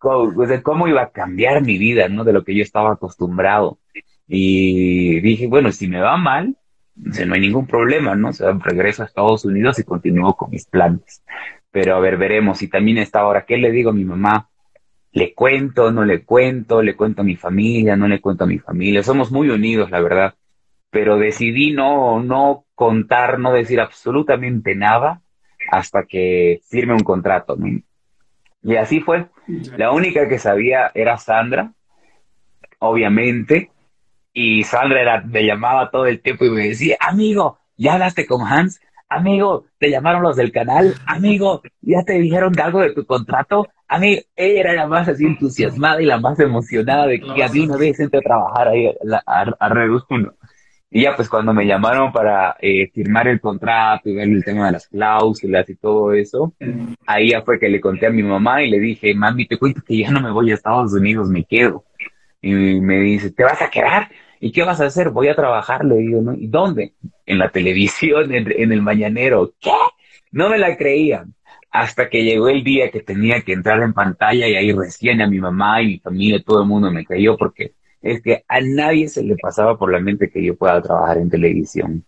[0.00, 2.24] ¿Cómo, iba a cambiar mi vida, ¿no?
[2.24, 3.78] De lo que yo estaba acostumbrado.
[4.26, 6.56] Y dije, bueno, si me va mal,
[6.94, 8.30] no hay ningún problema, ¿no?
[8.30, 11.22] O sea, regreso a Estados Unidos y continúo con mis planes.
[11.70, 12.62] Pero a ver, veremos.
[12.62, 14.48] Y también está ahora, ¿qué le digo a mi mamá?
[15.12, 16.82] ¿Le cuento, no le cuento?
[16.82, 19.02] ¿Le cuento a mi familia, no le cuento a mi familia?
[19.02, 20.34] Somos muy unidos, la verdad.
[20.90, 25.22] Pero decidí no, no contar, no decir absolutamente nada
[25.70, 27.56] hasta que firme un contrato.
[27.56, 27.80] ¿no?
[28.62, 29.26] Y así fue.
[29.76, 31.72] La única que sabía era Sandra,
[32.78, 33.70] obviamente.
[34.32, 38.46] Y Sandra era, me llamaba todo el tiempo y me decía, amigo, ¿ya hablaste con
[38.46, 38.80] Hans?
[39.10, 40.94] Amigo, te llamaron los del canal.
[41.04, 43.68] Amigo, ¿ya te dijeron algo de tu contrato?
[43.88, 47.48] A mí, ella era la más así entusiasmada y la más emocionada de que a
[47.48, 49.68] mí una vez entre a trabajar ahí a, a, a
[50.92, 54.66] y ya pues cuando me llamaron para eh, firmar el contrato y ver el tema
[54.66, 56.52] de las cláusulas y todo eso,
[57.06, 59.82] ahí ya fue que le conté a mi mamá y le dije, mami, te cuento
[59.86, 61.84] que ya no me voy a Estados Unidos, me quedo.
[62.42, 64.08] Y me dice, ¿te vas a quedar?
[64.40, 65.10] ¿Y qué vas a hacer?
[65.10, 66.22] Voy a trabajar, le digo.
[66.32, 66.94] ¿Y dónde?
[67.26, 69.52] En la televisión, en, en el mañanero.
[69.60, 69.70] ¿Qué?
[70.32, 71.34] No me la creían.
[71.70, 75.28] Hasta que llegó el día que tenía que entrar en pantalla y ahí recién a
[75.28, 79.08] mi mamá y mi familia, todo el mundo me creyó porque es que a nadie
[79.08, 82.04] se le pasaba por la mente que yo pueda trabajar en televisión.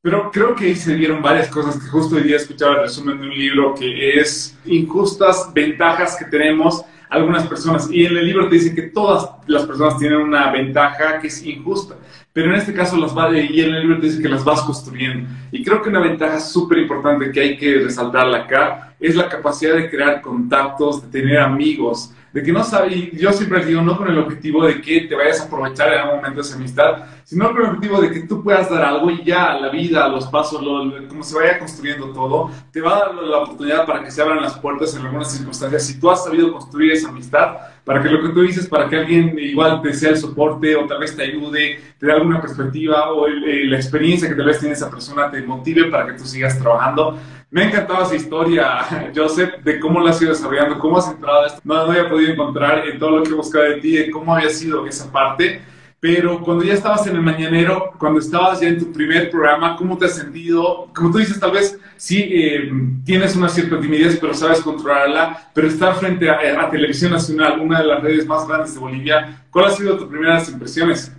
[0.00, 3.28] Pero creo que se dieron varias cosas que justo hoy día escuchaba el resumen de
[3.28, 7.88] un libro que es injustas ventajas que tenemos algunas personas.
[7.90, 11.44] Y en el libro te dice que todas las personas tienen una ventaja que es
[11.44, 11.96] injusta.
[12.32, 14.62] Pero en este caso las va, y en el libro te dice que las vas
[14.62, 15.28] construyendo.
[15.50, 19.74] Y creo que una ventaja súper importante que hay que resaltarla acá es la capacidad
[19.74, 23.96] de crear contactos, de tener amigos, de que no sabe, y yo siempre digo, no
[23.96, 27.52] con el objetivo de que te vayas a aprovechar en algún momento esa amistad, sino
[27.52, 30.62] con el objetivo de que tú puedas dar algo y ya la vida, los pasos,
[30.62, 34.22] lo, como se vaya construyendo todo, te va a dar la oportunidad para que se
[34.22, 35.86] abran las puertas en algunas circunstancias.
[35.86, 38.96] Si tú has sabido construir esa amistad, para que lo que tú dices, para que
[38.96, 43.12] alguien igual te sea el soporte o tal vez te ayude, te dé alguna perspectiva
[43.12, 46.24] o eh, la experiencia que tal vez tiene esa persona te motive para que tú
[46.24, 47.18] sigas trabajando.
[47.50, 48.78] Me ha encantado esa historia,
[49.14, 51.60] Joseph, de cómo la has ido desarrollando, cómo has entrado a esto.
[51.64, 54.34] No lo había podido encontrar en todo lo que he buscado de ti, en cómo
[54.34, 55.60] había sido esa parte.
[56.02, 59.96] Pero cuando ya estabas en el mañanero, cuando estabas ya en tu primer programa, ¿cómo
[59.96, 60.88] te has sentido?
[60.92, 62.72] Como tú dices, tal vez sí eh,
[63.04, 65.50] tienes una cierta timidez, pero sabes controlarla.
[65.54, 69.74] Pero estar frente a, Televisión Nacional, una de las redes más grandes de Bolivia, ¿cuáles
[69.74, 71.16] han sido tus primeras impresiones?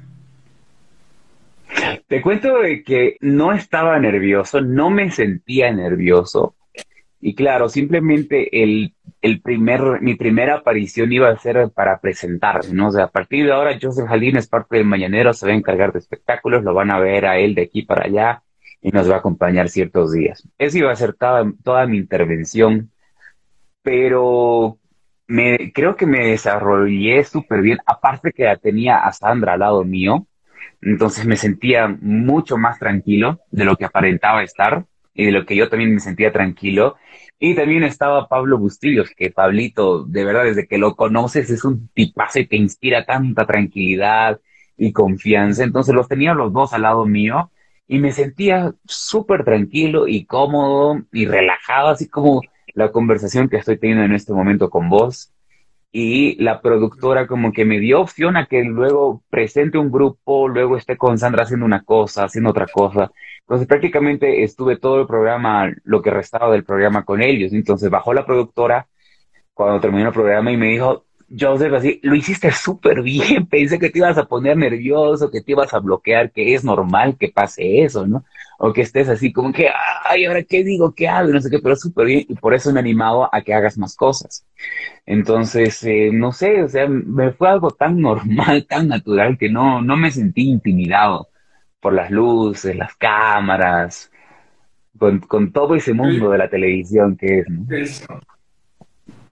[2.05, 6.55] Te cuento de que no estaba nervioso, no me sentía nervioso.
[7.25, 12.89] Y claro, simplemente el, el primer, mi primera aparición iba a ser para presentarme, ¿no?
[12.89, 15.55] O sea, a partir de ahora Joseph Jalín es parte del Mañanero, se va a
[15.55, 18.43] encargar de espectáculos, lo van a ver a él de aquí para allá
[18.81, 20.45] y nos va a acompañar ciertos días.
[20.57, 22.91] Esa iba a ser toda, toda mi intervención,
[23.81, 24.77] pero
[25.25, 30.27] me, creo que me desarrollé súper bien, aparte que tenía a Sandra al lado mío,
[30.81, 35.55] entonces me sentía mucho más tranquilo de lo que aparentaba estar y de lo que
[35.55, 36.95] yo también me sentía tranquilo.
[37.39, 41.89] Y también estaba Pablo Bustillos, que Pablito, de verdad, desde que lo conoces, es un
[41.89, 44.39] tipazo y te inspira tanta tranquilidad
[44.77, 45.63] y confianza.
[45.63, 47.51] Entonces los tenía los dos al lado mío
[47.87, 52.41] y me sentía súper tranquilo y cómodo y relajado, así como
[52.73, 55.33] la conversación que estoy teniendo en este momento con vos
[55.95, 60.75] y la productora como que me dio opción a que luego presente un grupo, luego
[60.75, 63.11] esté con Sandra haciendo una cosa, haciendo otra cosa.
[63.41, 67.53] Entonces prácticamente estuve todo el programa, lo que restaba del programa con ellos.
[67.53, 68.87] Entonces bajó la productora
[69.53, 71.05] cuando terminó el programa y me dijo,
[71.37, 75.51] Joseph, así, lo hiciste súper bien, pensé que te ibas a poner nervioso, que te
[75.53, 78.23] ibas a bloquear, que es normal que pase eso, ¿no?
[78.59, 79.69] O que estés así como que,
[80.05, 82.71] ay, ahora qué digo, qué hago, no sé qué, pero súper bien, y por eso
[82.71, 84.45] me he animado a que hagas más cosas.
[85.05, 89.81] Entonces, eh, no sé, o sea, me fue algo tan normal, tan natural, que no,
[89.81, 91.29] no me sentí intimidado
[91.79, 94.11] por las luces, las cámaras,
[94.97, 97.65] con, con todo ese mundo de la televisión que es, ¿no?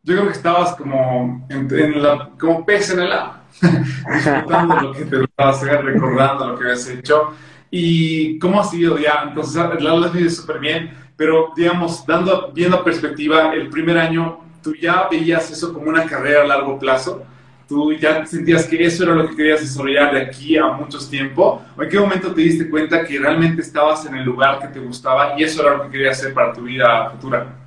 [0.04, 5.06] Yo creo que estabas como, en, la, como pez en el agua, disfrutando lo que
[5.06, 7.34] te gustaba hacer, recordando lo que habías hecho.
[7.70, 9.26] ¿Y cómo ha sido ya?
[9.28, 14.74] Entonces, la has vivido súper bien, pero digamos, dando, viendo perspectiva, el primer año, ¿tú
[14.74, 17.24] ya veías eso como una carrera a largo plazo?
[17.68, 21.62] ¿Tú ya sentías que eso era lo que querías desarrollar de aquí a muchos tiempo?
[21.78, 24.80] ¿O en qué momento te diste cuenta que realmente estabas en el lugar que te
[24.80, 27.61] gustaba y eso era lo que querías hacer para tu vida futura?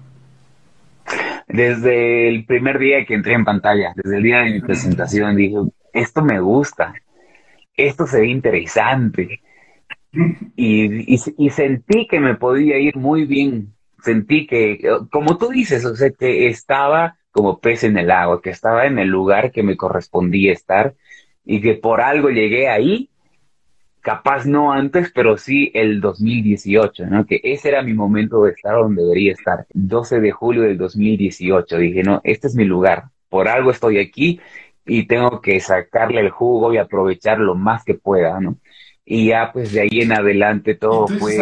[1.49, 5.57] Desde el primer día que entré en pantalla, desde el día de mi presentación, dije,
[5.93, 6.95] esto me gusta,
[7.77, 9.41] esto se ve interesante.
[10.57, 13.75] Y, y, sentí que me podía ir muy bien.
[14.03, 18.51] Sentí que, como tú dices, o sea, que estaba como pez en el agua, que
[18.51, 20.95] estaba en el lugar que me correspondía estar
[21.45, 23.11] y que por algo llegué ahí,
[24.05, 27.25] capaz no antes, pero sí el 2018, ¿no?
[27.25, 29.67] Que ese era mi momento de estar donde debería estar.
[29.73, 34.41] 12 de julio del 2018, dije, no, este es mi lugar, por algo estoy aquí
[34.85, 38.59] y tengo que sacarle el jugo y aprovechar lo más que pueda, ¿no?
[39.07, 41.37] y ya pues de ahí en adelante todo fue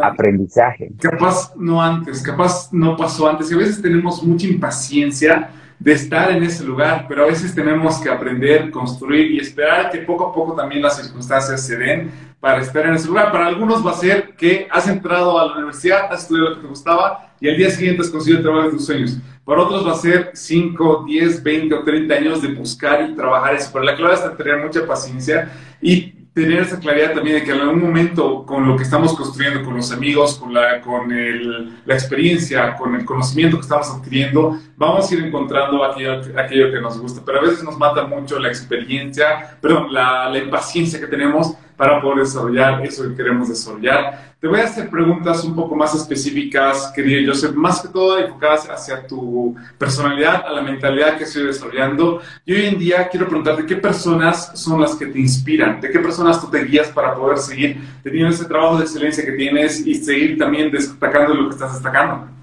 [0.00, 0.92] aprendizaje.
[1.00, 3.50] Capaz no antes, capaz no pasó antes.
[3.50, 5.50] Y a veces tenemos mucha impaciencia
[5.82, 9.98] de estar en ese lugar, pero a veces tenemos que aprender, construir y esperar que
[9.98, 13.32] poco a poco también las circunstancias se den para estar en ese lugar.
[13.32, 16.62] Para algunos va a ser que has entrado a la universidad, has estudiado lo que
[16.62, 19.18] te gustaba y al día siguiente has conseguido el trabajo de tus sueños.
[19.44, 23.56] Para otros va a ser 5, 10, 20 o 30 años de buscar y trabajar
[23.56, 23.70] eso.
[23.72, 27.60] Pero la clave es tener mucha paciencia y tener esa claridad también de que en
[27.60, 31.94] algún momento con lo que estamos construyendo, con los amigos, con la, con el, la
[31.94, 36.98] experiencia, con el conocimiento que estamos adquiriendo, vamos a ir encontrando aquello, aquello que nos
[36.98, 37.20] gusta.
[37.24, 42.00] Pero a veces nos mata mucho la experiencia, perdón, la, la impaciencia que tenemos para
[42.00, 44.32] poder desarrollar eso que queremos desarrollar.
[44.40, 48.68] Te voy a hacer preguntas un poco más específicas, querido Joseph, más que todo enfocadas
[48.68, 52.20] hacia tu personalidad, a la mentalidad que estoy desarrollando.
[52.44, 56.00] Y hoy en día quiero preguntarte qué personas son las que te inspiran, de qué
[56.00, 59.94] personas tú te guías para poder seguir teniendo ese trabajo de excelencia que tienes y
[59.94, 62.41] seguir también destacando lo que estás destacando.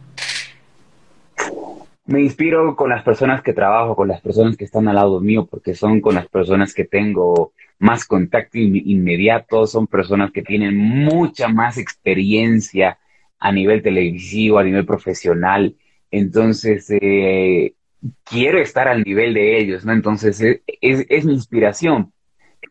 [2.10, 5.46] Me inspiro con las personas que trabajo, con las personas que están al lado mío,
[5.46, 11.50] porque son con las personas que tengo más contacto inmediato, son personas que tienen mucha
[11.50, 12.98] más experiencia
[13.38, 15.76] a nivel televisivo, a nivel profesional.
[16.10, 17.76] Entonces, eh,
[18.24, 19.94] quiero estar al nivel de ellos, ¿no?
[19.94, 22.12] Entonces, eh, es, mi inspiración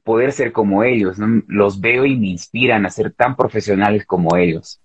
[0.03, 1.45] poder ser como ellos, ¿no?
[1.47, 4.81] Los veo y me inspiran a ser tan profesionales como ellos.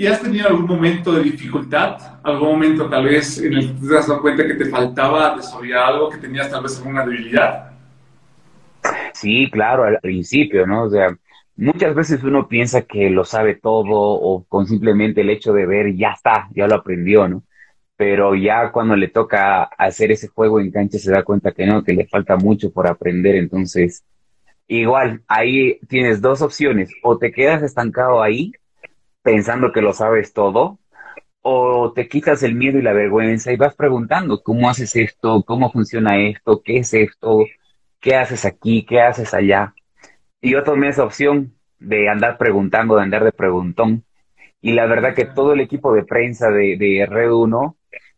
[0.00, 1.98] ¿Y has tenido algún momento de dificultad?
[2.22, 5.92] ¿Algún momento tal vez en el que te has dado cuenta que te faltaba desarrollar
[5.92, 7.72] algo, que tenías tal vez alguna debilidad?
[9.12, 10.84] Sí, claro, al principio, ¿no?
[10.84, 11.14] O sea,
[11.54, 15.94] muchas veces uno piensa que lo sabe todo o con simplemente el hecho de ver,
[15.94, 17.42] ya está, ya lo aprendió, ¿no?
[17.94, 21.84] Pero ya cuando le toca hacer ese juego en cancha se da cuenta que no,
[21.84, 24.02] que le falta mucho por aprender, entonces,
[24.66, 28.54] igual, ahí tienes dos opciones, o te quedas estancado ahí
[29.22, 30.78] pensando que lo sabes todo,
[31.42, 35.42] o te quitas el miedo y la vergüenza y vas preguntando, ¿cómo haces esto?
[35.44, 36.62] ¿Cómo funciona esto?
[36.62, 37.44] ¿Qué es esto?
[38.00, 38.84] ¿qué haces aquí?
[38.84, 39.74] ¿Qué haces allá?
[40.40, 44.04] Y yo tomé esa opción de andar preguntando, de andar de preguntón.
[44.60, 47.76] Y la verdad que todo el equipo de prensa de, de Red 1,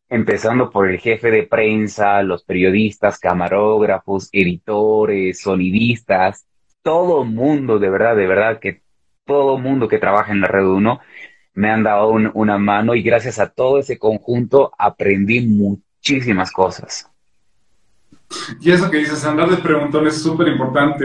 [0.08, 6.46] empezando por el jefe de prensa, los periodistas, camarógrafos, editores, sonidistas,
[6.82, 8.82] todo mundo, de verdad, de verdad que
[9.24, 11.00] todo mundo que trabaja en la Red 1
[11.54, 17.08] me han dado una mano y gracias a todo ese conjunto aprendí muchísimas cosas.
[18.60, 21.04] Y eso que dices, andar de es súper importante.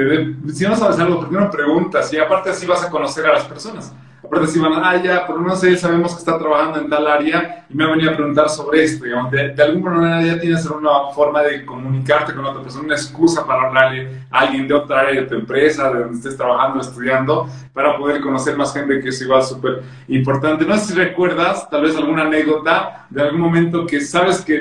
[0.53, 2.11] Si no sabes algo, ¿por qué preguntas?
[2.13, 3.93] Y aparte así vas a conocer a las personas.
[4.23, 7.65] Aparte si van, ah, ya, pero no sé, sabemos que está trabajando en tal área
[7.69, 9.05] y me ha venido a preguntar sobre esto.
[9.05, 12.95] Digamos, de, de, alguna manera ya tienes una forma de comunicarte con otra persona, una
[12.95, 16.81] excusa para hablarle a alguien de otra área de tu empresa, de donde estés trabajando,
[16.81, 20.65] estudiando, para poder conocer más gente que es igual súper importante.
[20.65, 24.59] No sé si recuerdas tal vez alguna anécdota de algún momento que sabes que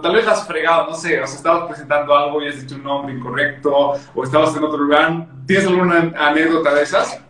[0.00, 2.84] tal vez has fregado, no sé, o sea, estabas presentando algo y has dicho un
[2.84, 5.26] nombre incorrecto o estabas en otro lugar.
[5.46, 7.25] ¿Tienes alguna anécdota de esas?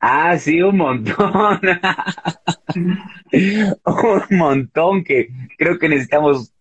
[0.00, 1.60] Ah, sí, un montón.
[3.32, 5.28] un montón que
[5.58, 6.54] creo que necesitamos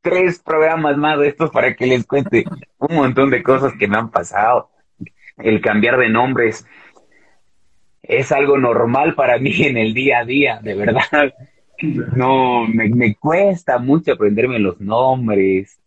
[0.00, 2.44] tres programas más de estos para que les cuente
[2.78, 4.70] un montón de cosas que me han pasado.
[5.36, 6.66] El cambiar de nombres
[8.02, 11.32] es algo normal para mí en el día a día, de verdad.
[12.16, 15.78] No, me, me cuesta mucho aprenderme los nombres.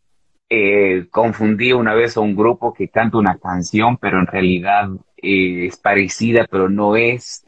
[0.53, 5.67] Eh, confundí una vez a un grupo que canta una canción, pero en realidad eh,
[5.67, 7.45] es parecida, pero no es.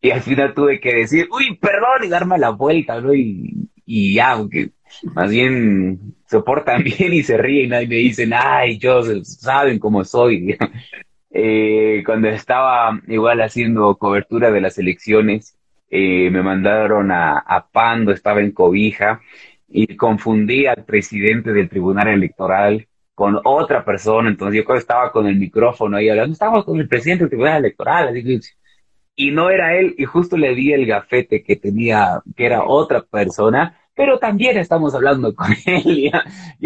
[0.00, 3.00] Y al final tuve que decir, uy, perdón, y darme la vuelta,
[3.86, 4.70] y ya, aunque
[5.14, 10.02] más bien se portan bien y se ríen y me dicen, ay, yo saben cómo
[10.02, 10.56] soy.
[11.30, 15.56] eh, cuando estaba igual haciendo cobertura de las elecciones,
[15.90, 19.20] eh, me mandaron a, a Pando, estaba en Cobija,
[19.72, 25.36] y confundí al presidente del Tribunal Electoral con otra persona, entonces yo estaba con el
[25.36, 28.40] micrófono ahí hablando, estábamos con el presidente del Tribunal Electoral, así
[29.14, 33.02] y no era él, y justo le di el gafete que tenía, que era otra
[33.02, 36.10] persona, pero también estamos hablando con él y,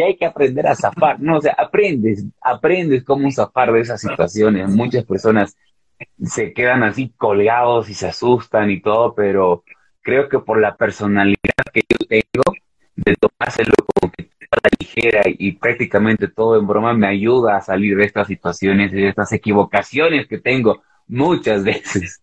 [0.00, 1.38] hay que aprender a zafar, ¿no?
[1.38, 4.68] O sea, aprendes, aprendes cómo zafar de esas situaciones.
[4.70, 5.56] Muchas personas
[6.22, 9.64] se quedan así colgados y se asustan y todo, pero
[10.02, 11.36] creo que por la personalidad
[11.72, 12.44] que yo tengo,
[12.96, 17.96] de tomárselo como que la ligera y prácticamente todo en broma me ayuda a salir
[17.96, 22.22] de estas situaciones y de estas equivocaciones que tengo muchas veces.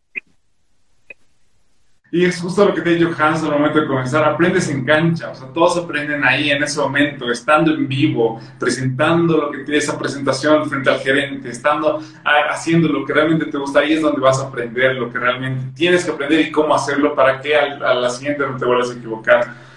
[2.12, 5.32] Y es justo lo que te dicho Hans al momento de comenzar, aprendes en cancha,
[5.32, 9.80] o sea, todos aprenden ahí en ese momento, estando en vivo, presentando lo que tiene
[9.80, 14.22] esa presentación frente al gerente, estando haciendo lo que realmente te gusta, ahí es donde
[14.22, 17.64] vas a aprender lo que realmente tienes que aprender y cómo hacerlo para que a,
[17.64, 19.73] a la siguiente no te vuelvas a equivocar.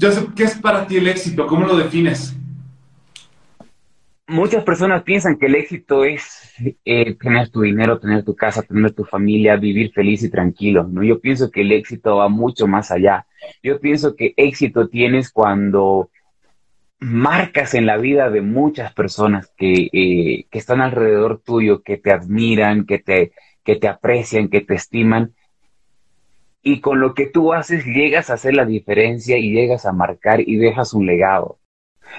[0.00, 1.46] Joseph, ¿qué es para ti el éxito?
[1.46, 2.38] ¿Cómo lo defines?
[4.28, 6.52] muchas personas piensan que el éxito es
[6.84, 10.86] eh, tener tu dinero, tener tu casa, tener tu familia, vivir feliz y tranquilo.
[10.86, 11.02] ¿no?
[11.02, 13.26] Yo pienso que el éxito va mucho más allá.
[13.62, 16.10] Yo pienso que éxito tienes cuando
[17.00, 22.12] marcas en la vida de muchas personas que, eh, que están alrededor tuyo, que te
[22.12, 23.32] admiran, que te,
[23.64, 25.32] que te aprecian, que te estiman.
[26.68, 30.40] Y con lo que tú haces llegas a hacer la diferencia y llegas a marcar
[30.40, 31.58] y dejas un legado.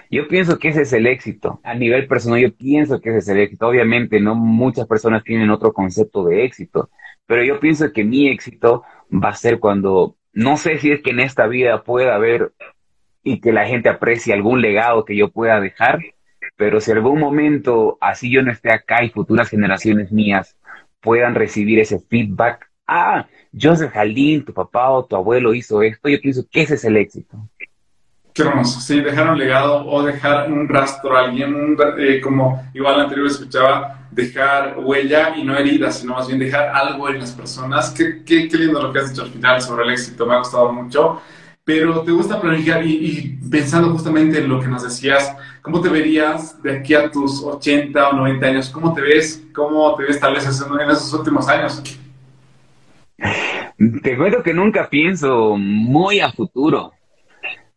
[0.09, 1.59] Yo pienso que ese es el éxito.
[1.63, 3.67] A nivel personal, yo pienso que ese es el éxito.
[3.67, 6.89] Obviamente, no muchas personas tienen otro concepto de éxito,
[7.27, 8.81] pero yo pienso que mi éxito
[9.11, 12.51] va a ser cuando, no sé si es que en esta vida pueda haber
[13.21, 15.99] y que la gente aprecie algún legado que yo pueda dejar,
[16.55, 20.57] pero si algún momento así yo no esté acá y futuras generaciones mías
[21.01, 23.27] puedan recibir ese feedback, ah,
[23.59, 26.97] Joseph Jaldín, tu papá o tu abuelo hizo esto, yo pienso que ese es el
[26.97, 27.37] éxito.
[28.33, 33.01] Qué hermoso, sí, dejar un legado o dejar un rastro a alguien, eh, como igual
[33.01, 37.91] anterior escuchaba, dejar huella y no heridas, sino más bien dejar algo en las personas.
[37.91, 41.21] Qué, lindo lo que has dicho al final sobre el éxito, me ha gustado mucho.
[41.63, 45.89] Pero te gusta planificar y, y, pensando justamente en lo que nos decías, ¿cómo te
[45.89, 48.69] verías de aquí a tus 80 o 90 años?
[48.69, 49.43] ¿Cómo te ves?
[49.53, 51.83] ¿Cómo te ves tal vez en esos últimos años?
[54.03, 56.93] Te cuento que nunca pienso muy a futuro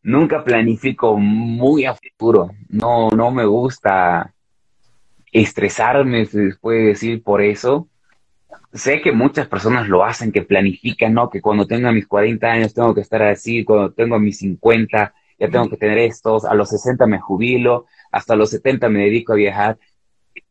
[0.02, 2.50] nunca planifico muy a futuro.
[2.68, 4.34] No, no me gusta
[5.32, 7.88] estresarme, se puede decir, por eso.
[8.72, 11.30] Sé que muchas personas lo hacen, que planifican, ¿no?
[11.30, 15.48] Que cuando tenga mis 40 años tengo que estar así, cuando tengo mis 50 ya
[15.48, 19.36] tengo que tener estos, a los 60 me jubilo, hasta los 70 me dedico a
[19.36, 19.78] viajar.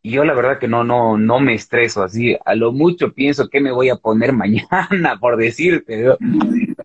[0.03, 2.35] Yo la verdad que no, no, no me estreso así.
[2.45, 6.03] A lo mucho pienso que me voy a poner mañana, por decirte.
[6.03, 6.17] ¿no?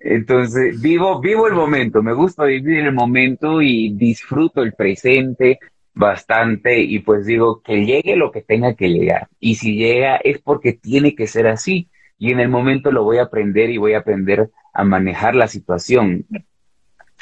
[0.01, 5.59] Entonces, vivo, vivo el momento, me gusta vivir el momento y disfruto el presente
[5.95, 9.29] bastante y pues digo que llegue lo que tenga que llegar.
[9.41, 11.89] Y si llega es porque tiene que ser así.
[12.19, 15.49] Y en el momento lo voy a aprender y voy a aprender a manejar la
[15.49, 16.27] situación.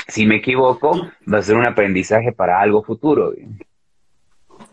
[0.08, 3.32] Si me equivoco, va a ser un aprendizaje para algo futuro.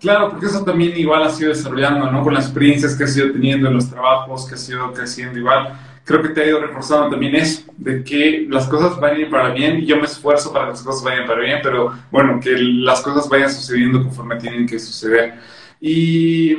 [0.02, 2.24] Claro, porque eso también igual ha sido desarrollando, ¿no?
[2.24, 5.78] Con las experiencias que has ido teniendo en los trabajos, que has ido creciendo igual
[6.04, 9.80] creo que te ha ido reforzando también eso, de que las cosas vayan para bien
[9.80, 13.02] y yo me esfuerzo para que las cosas vayan para bien, pero bueno, que las
[13.02, 15.36] cosas vayan sucediendo conforme tienen que suceder.
[15.80, 16.52] Y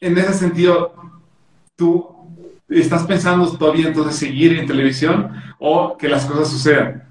[0.00, 0.94] en ese sentido,
[1.76, 2.08] ¿tú
[2.68, 7.04] estás pensando todavía entonces seguir en televisión o que las cosas sucedan?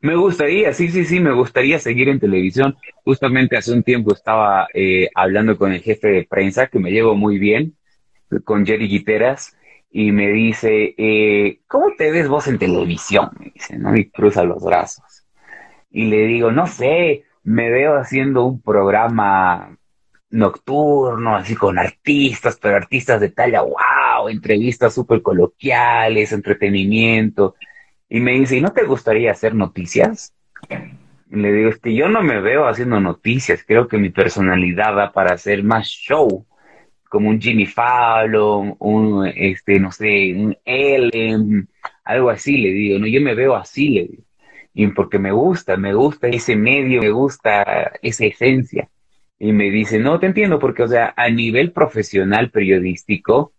[0.00, 2.76] Me gustaría, sí, sí, sí, me gustaría seguir en televisión.
[3.04, 7.14] Justamente hace un tiempo estaba eh, hablando con el jefe de prensa, que me llevo
[7.14, 7.76] muy bien,
[8.44, 9.56] con Jerry Guiteras,
[9.90, 13.30] y me dice, eh, ¿cómo te ves vos en televisión?
[13.38, 13.96] Me dice, ¿no?
[13.96, 15.26] Y cruza los brazos.
[15.90, 19.76] Y le digo, no sé, me veo haciendo un programa
[20.30, 27.54] nocturno, así con artistas, pero artistas de talla, wow, entrevistas súper coloquiales, entretenimiento.
[28.08, 30.32] Y me dice, ¿y no te gustaría hacer noticias?
[31.30, 34.94] Y le digo, es que yo no me veo haciendo noticias, creo que mi personalidad
[34.94, 36.46] da para hacer más show
[37.08, 41.68] como un Jimmy Fallon, un, este, no sé, un Ellen,
[42.04, 44.22] algo así, le digo, no, yo me veo así, le digo,
[44.74, 48.88] y porque me gusta, me gusta ese medio, me gusta esa esencia.
[49.38, 53.52] Y me dice, no, te entiendo, porque, o sea, a nivel profesional periodístico,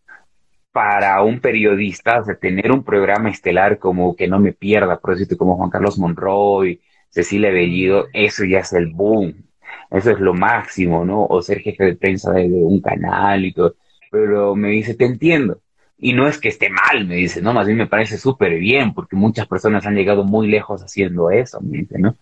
[0.71, 5.11] para un periodista, o sea, tener un programa estelar como que no me pierda, por
[5.11, 9.35] decirte, como Juan Carlos Monroy, Cecilia Bellido, eso ya es el boom,
[9.91, 11.25] eso es lo máximo, ¿no?
[11.25, 13.75] O ser jefe de prensa de, un canal y todo.
[14.11, 15.61] Pero me dice, te entiendo.
[15.97, 18.93] Y no es que esté mal, me dice, no, más bien me parece súper bien,
[18.93, 22.15] porque muchas personas han llegado muy lejos haciendo eso, me dice, ¿no?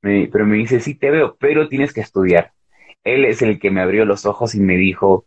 [0.00, 2.52] pero me dice, sí te veo, pero tienes que estudiar.
[3.04, 5.26] Él es el que me abrió los ojos y me dijo,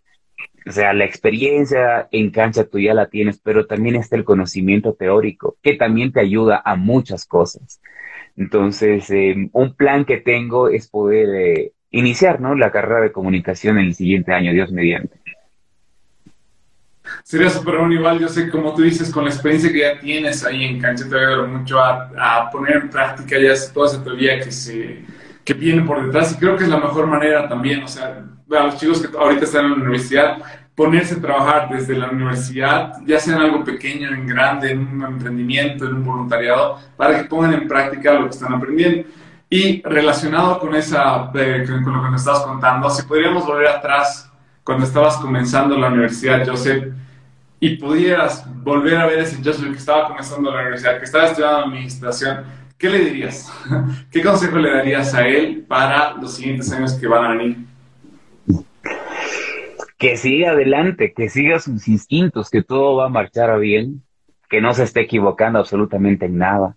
[0.66, 4.94] o sea, la experiencia en cancha tú ya la tienes, pero también está el conocimiento
[4.94, 7.82] teórico, que también te ayuda a muchas cosas.
[8.38, 12.56] Entonces, eh, un plan que tengo es poder eh, iniciar ¿no?
[12.56, 15.20] la carrera de comunicación en el siguiente año, Dios mediante.
[17.24, 20.46] Sería súper bueno, igual, yo sé, como tú dices, con la experiencia que ya tienes
[20.46, 24.40] ahí en cancha, te ayuda mucho a, a, poner en práctica ya toda esa teoría
[24.40, 25.04] que, se,
[25.44, 28.64] que viene por detrás y creo que es la mejor manera también, o sea, a
[28.64, 30.38] los chicos que ahorita están en la universidad,
[30.76, 35.04] ponerse a trabajar desde la universidad, ya sea en algo pequeño, en grande, en un
[35.04, 39.08] emprendimiento, en un voluntariado, para que pongan en práctica lo que están aprendiendo.
[39.50, 44.32] Y relacionado con, esa, eh, con lo que nos estabas contando, si podríamos volver atrás
[44.64, 46.94] cuando estabas comenzando la universidad, Joseph,
[47.60, 51.66] y pudieras volver a ver ese Joseph que estaba comenzando la universidad, que estaba estudiando
[51.66, 52.44] administración,
[52.82, 53.54] ¿qué le dirías?
[54.12, 57.58] ¿Qué consejo le darías a él para los siguientes años que van a venir?
[60.02, 64.02] que siga adelante, que siga sus instintos, que todo va a marchar bien,
[64.50, 66.76] que no se esté equivocando absolutamente en nada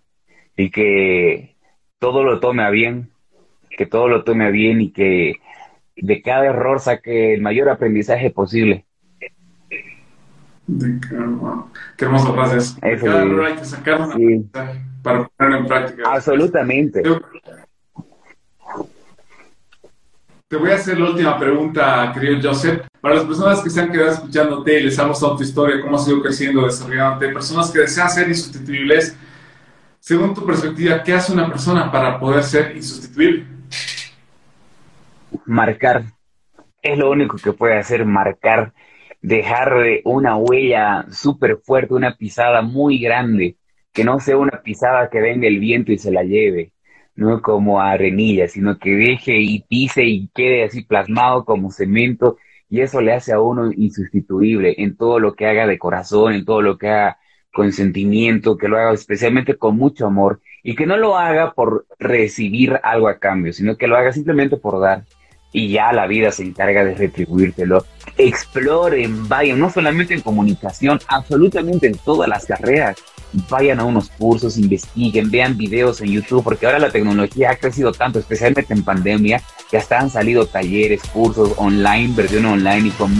[0.55, 1.55] y que
[1.97, 3.09] todo lo tome a bien,
[3.71, 5.37] que todo lo tome a bien y que
[5.95, 8.84] de cada error saque el mayor aprendizaje posible.
[10.67, 10.73] Qué.
[10.73, 10.99] De
[12.99, 14.51] cada error hay que sacar un
[15.01, 16.03] para ponerlo en práctica.
[16.11, 17.03] Absolutamente.
[20.47, 22.87] Te voy a hacer la última pregunta, querido Joseph.
[23.01, 25.95] Para las personas que se han quedado escuchándote y les ha gustado tu historia, cómo
[25.95, 29.15] has ido creciendo, desarrollándote, personas que desean ser insustituibles,
[29.99, 33.45] según tu perspectiva, ¿qué hace una persona para poder ser insustituible?
[35.45, 36.03] Marcar.
[36.81, 38.71] Es lo único que puede hacer, marcar,
[39.27, 39.73] dejar
[40.03, 43.57] una huella súper fuerte, una pisada muy grande,
[43.93, 46.73] que no sea una pisada que venga el viento y se la lleve
[47.15, 52.37] no como arenilla, sino que deje y pise y quede así plasmado como cemento
[52.69, 56.45] y eso le hace a uno insustituible en todo lo que haga de corazón, en
[56.45, 57.17] todo lo que haga
[57.53, 61.85] con sentimiento, que lo haga especialmente con mucho amor y que no lo haga por
[61.99, 65.05] recibir algo a cambio, sino que lo haga simplemente por dar
[65.55, 67.85] y ya la vida se encarga de retribuírtelo.
[68.17, 72.97] Exploren, vayan, no solamente en comunicación, absolutamente en todas las carreras
[73.49, 77.93] vayan a unos cursos, investiguen, vean videos en YouTube, porque ahora la tecnología ha crecido
[77.93, 79.41] tanto, especialmente en pandemia,
[79.71, 83.13] que hasta han salido talleres, cursos online, versión online y con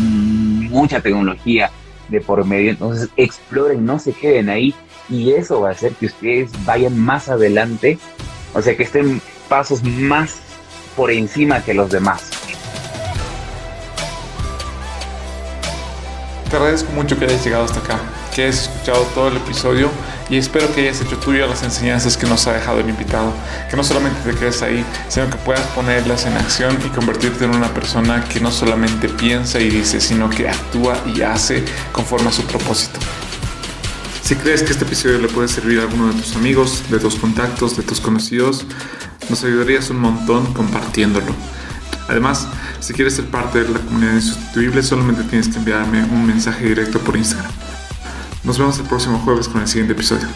[0.69, 1.71] mucha tecnología
[2.09, 2.71] de por medio.
[2.71, 4.75] Entonces, exploren, no se queden ahí
[5.09, 7.97] y eso va a hacer que ustedes vayan más adelante,
[8.53, 10.44] o sea, que estén pasos más
[10.95, 12.29] por encima que los demás.
[16.49, 17.99] Te agradezco mucho que hayas llegado hasta acá
[18.35, 19.89] que hayas escuchado todo el episodio
[20.29, 23.31] y espero que hayas hecho tuyo las enseñanzas que nos ha dejado el invitado.
[23.69, 27.55] Que no solamente te quedes ahí, sino que puedas ponerlas en acción y convertirte en
[27.55, 32.33] una persona que no solamente piensa y dice, sino que actúa y hace conforme a
[32.33, 32.99] su propósito.
[34.25, 37.13] Si crees que este episodio le puede servir a alguno de tus amigos, de tus
[37.13, 38.65] contactos, de tus conocidos,
[39.29, 41.31] nos ayudarías un montón compartiéndolo.
[42.07, 42.47] Además,
[42.79, 46.97] si quieres ser parte de la comunidad insustituible, solamente tienes que enviarme un mensaje directo
[47.01, 47.51] por Instagram.
[48.43, 50.27] Nos vemos el próximo jueves con el siguiente episodio.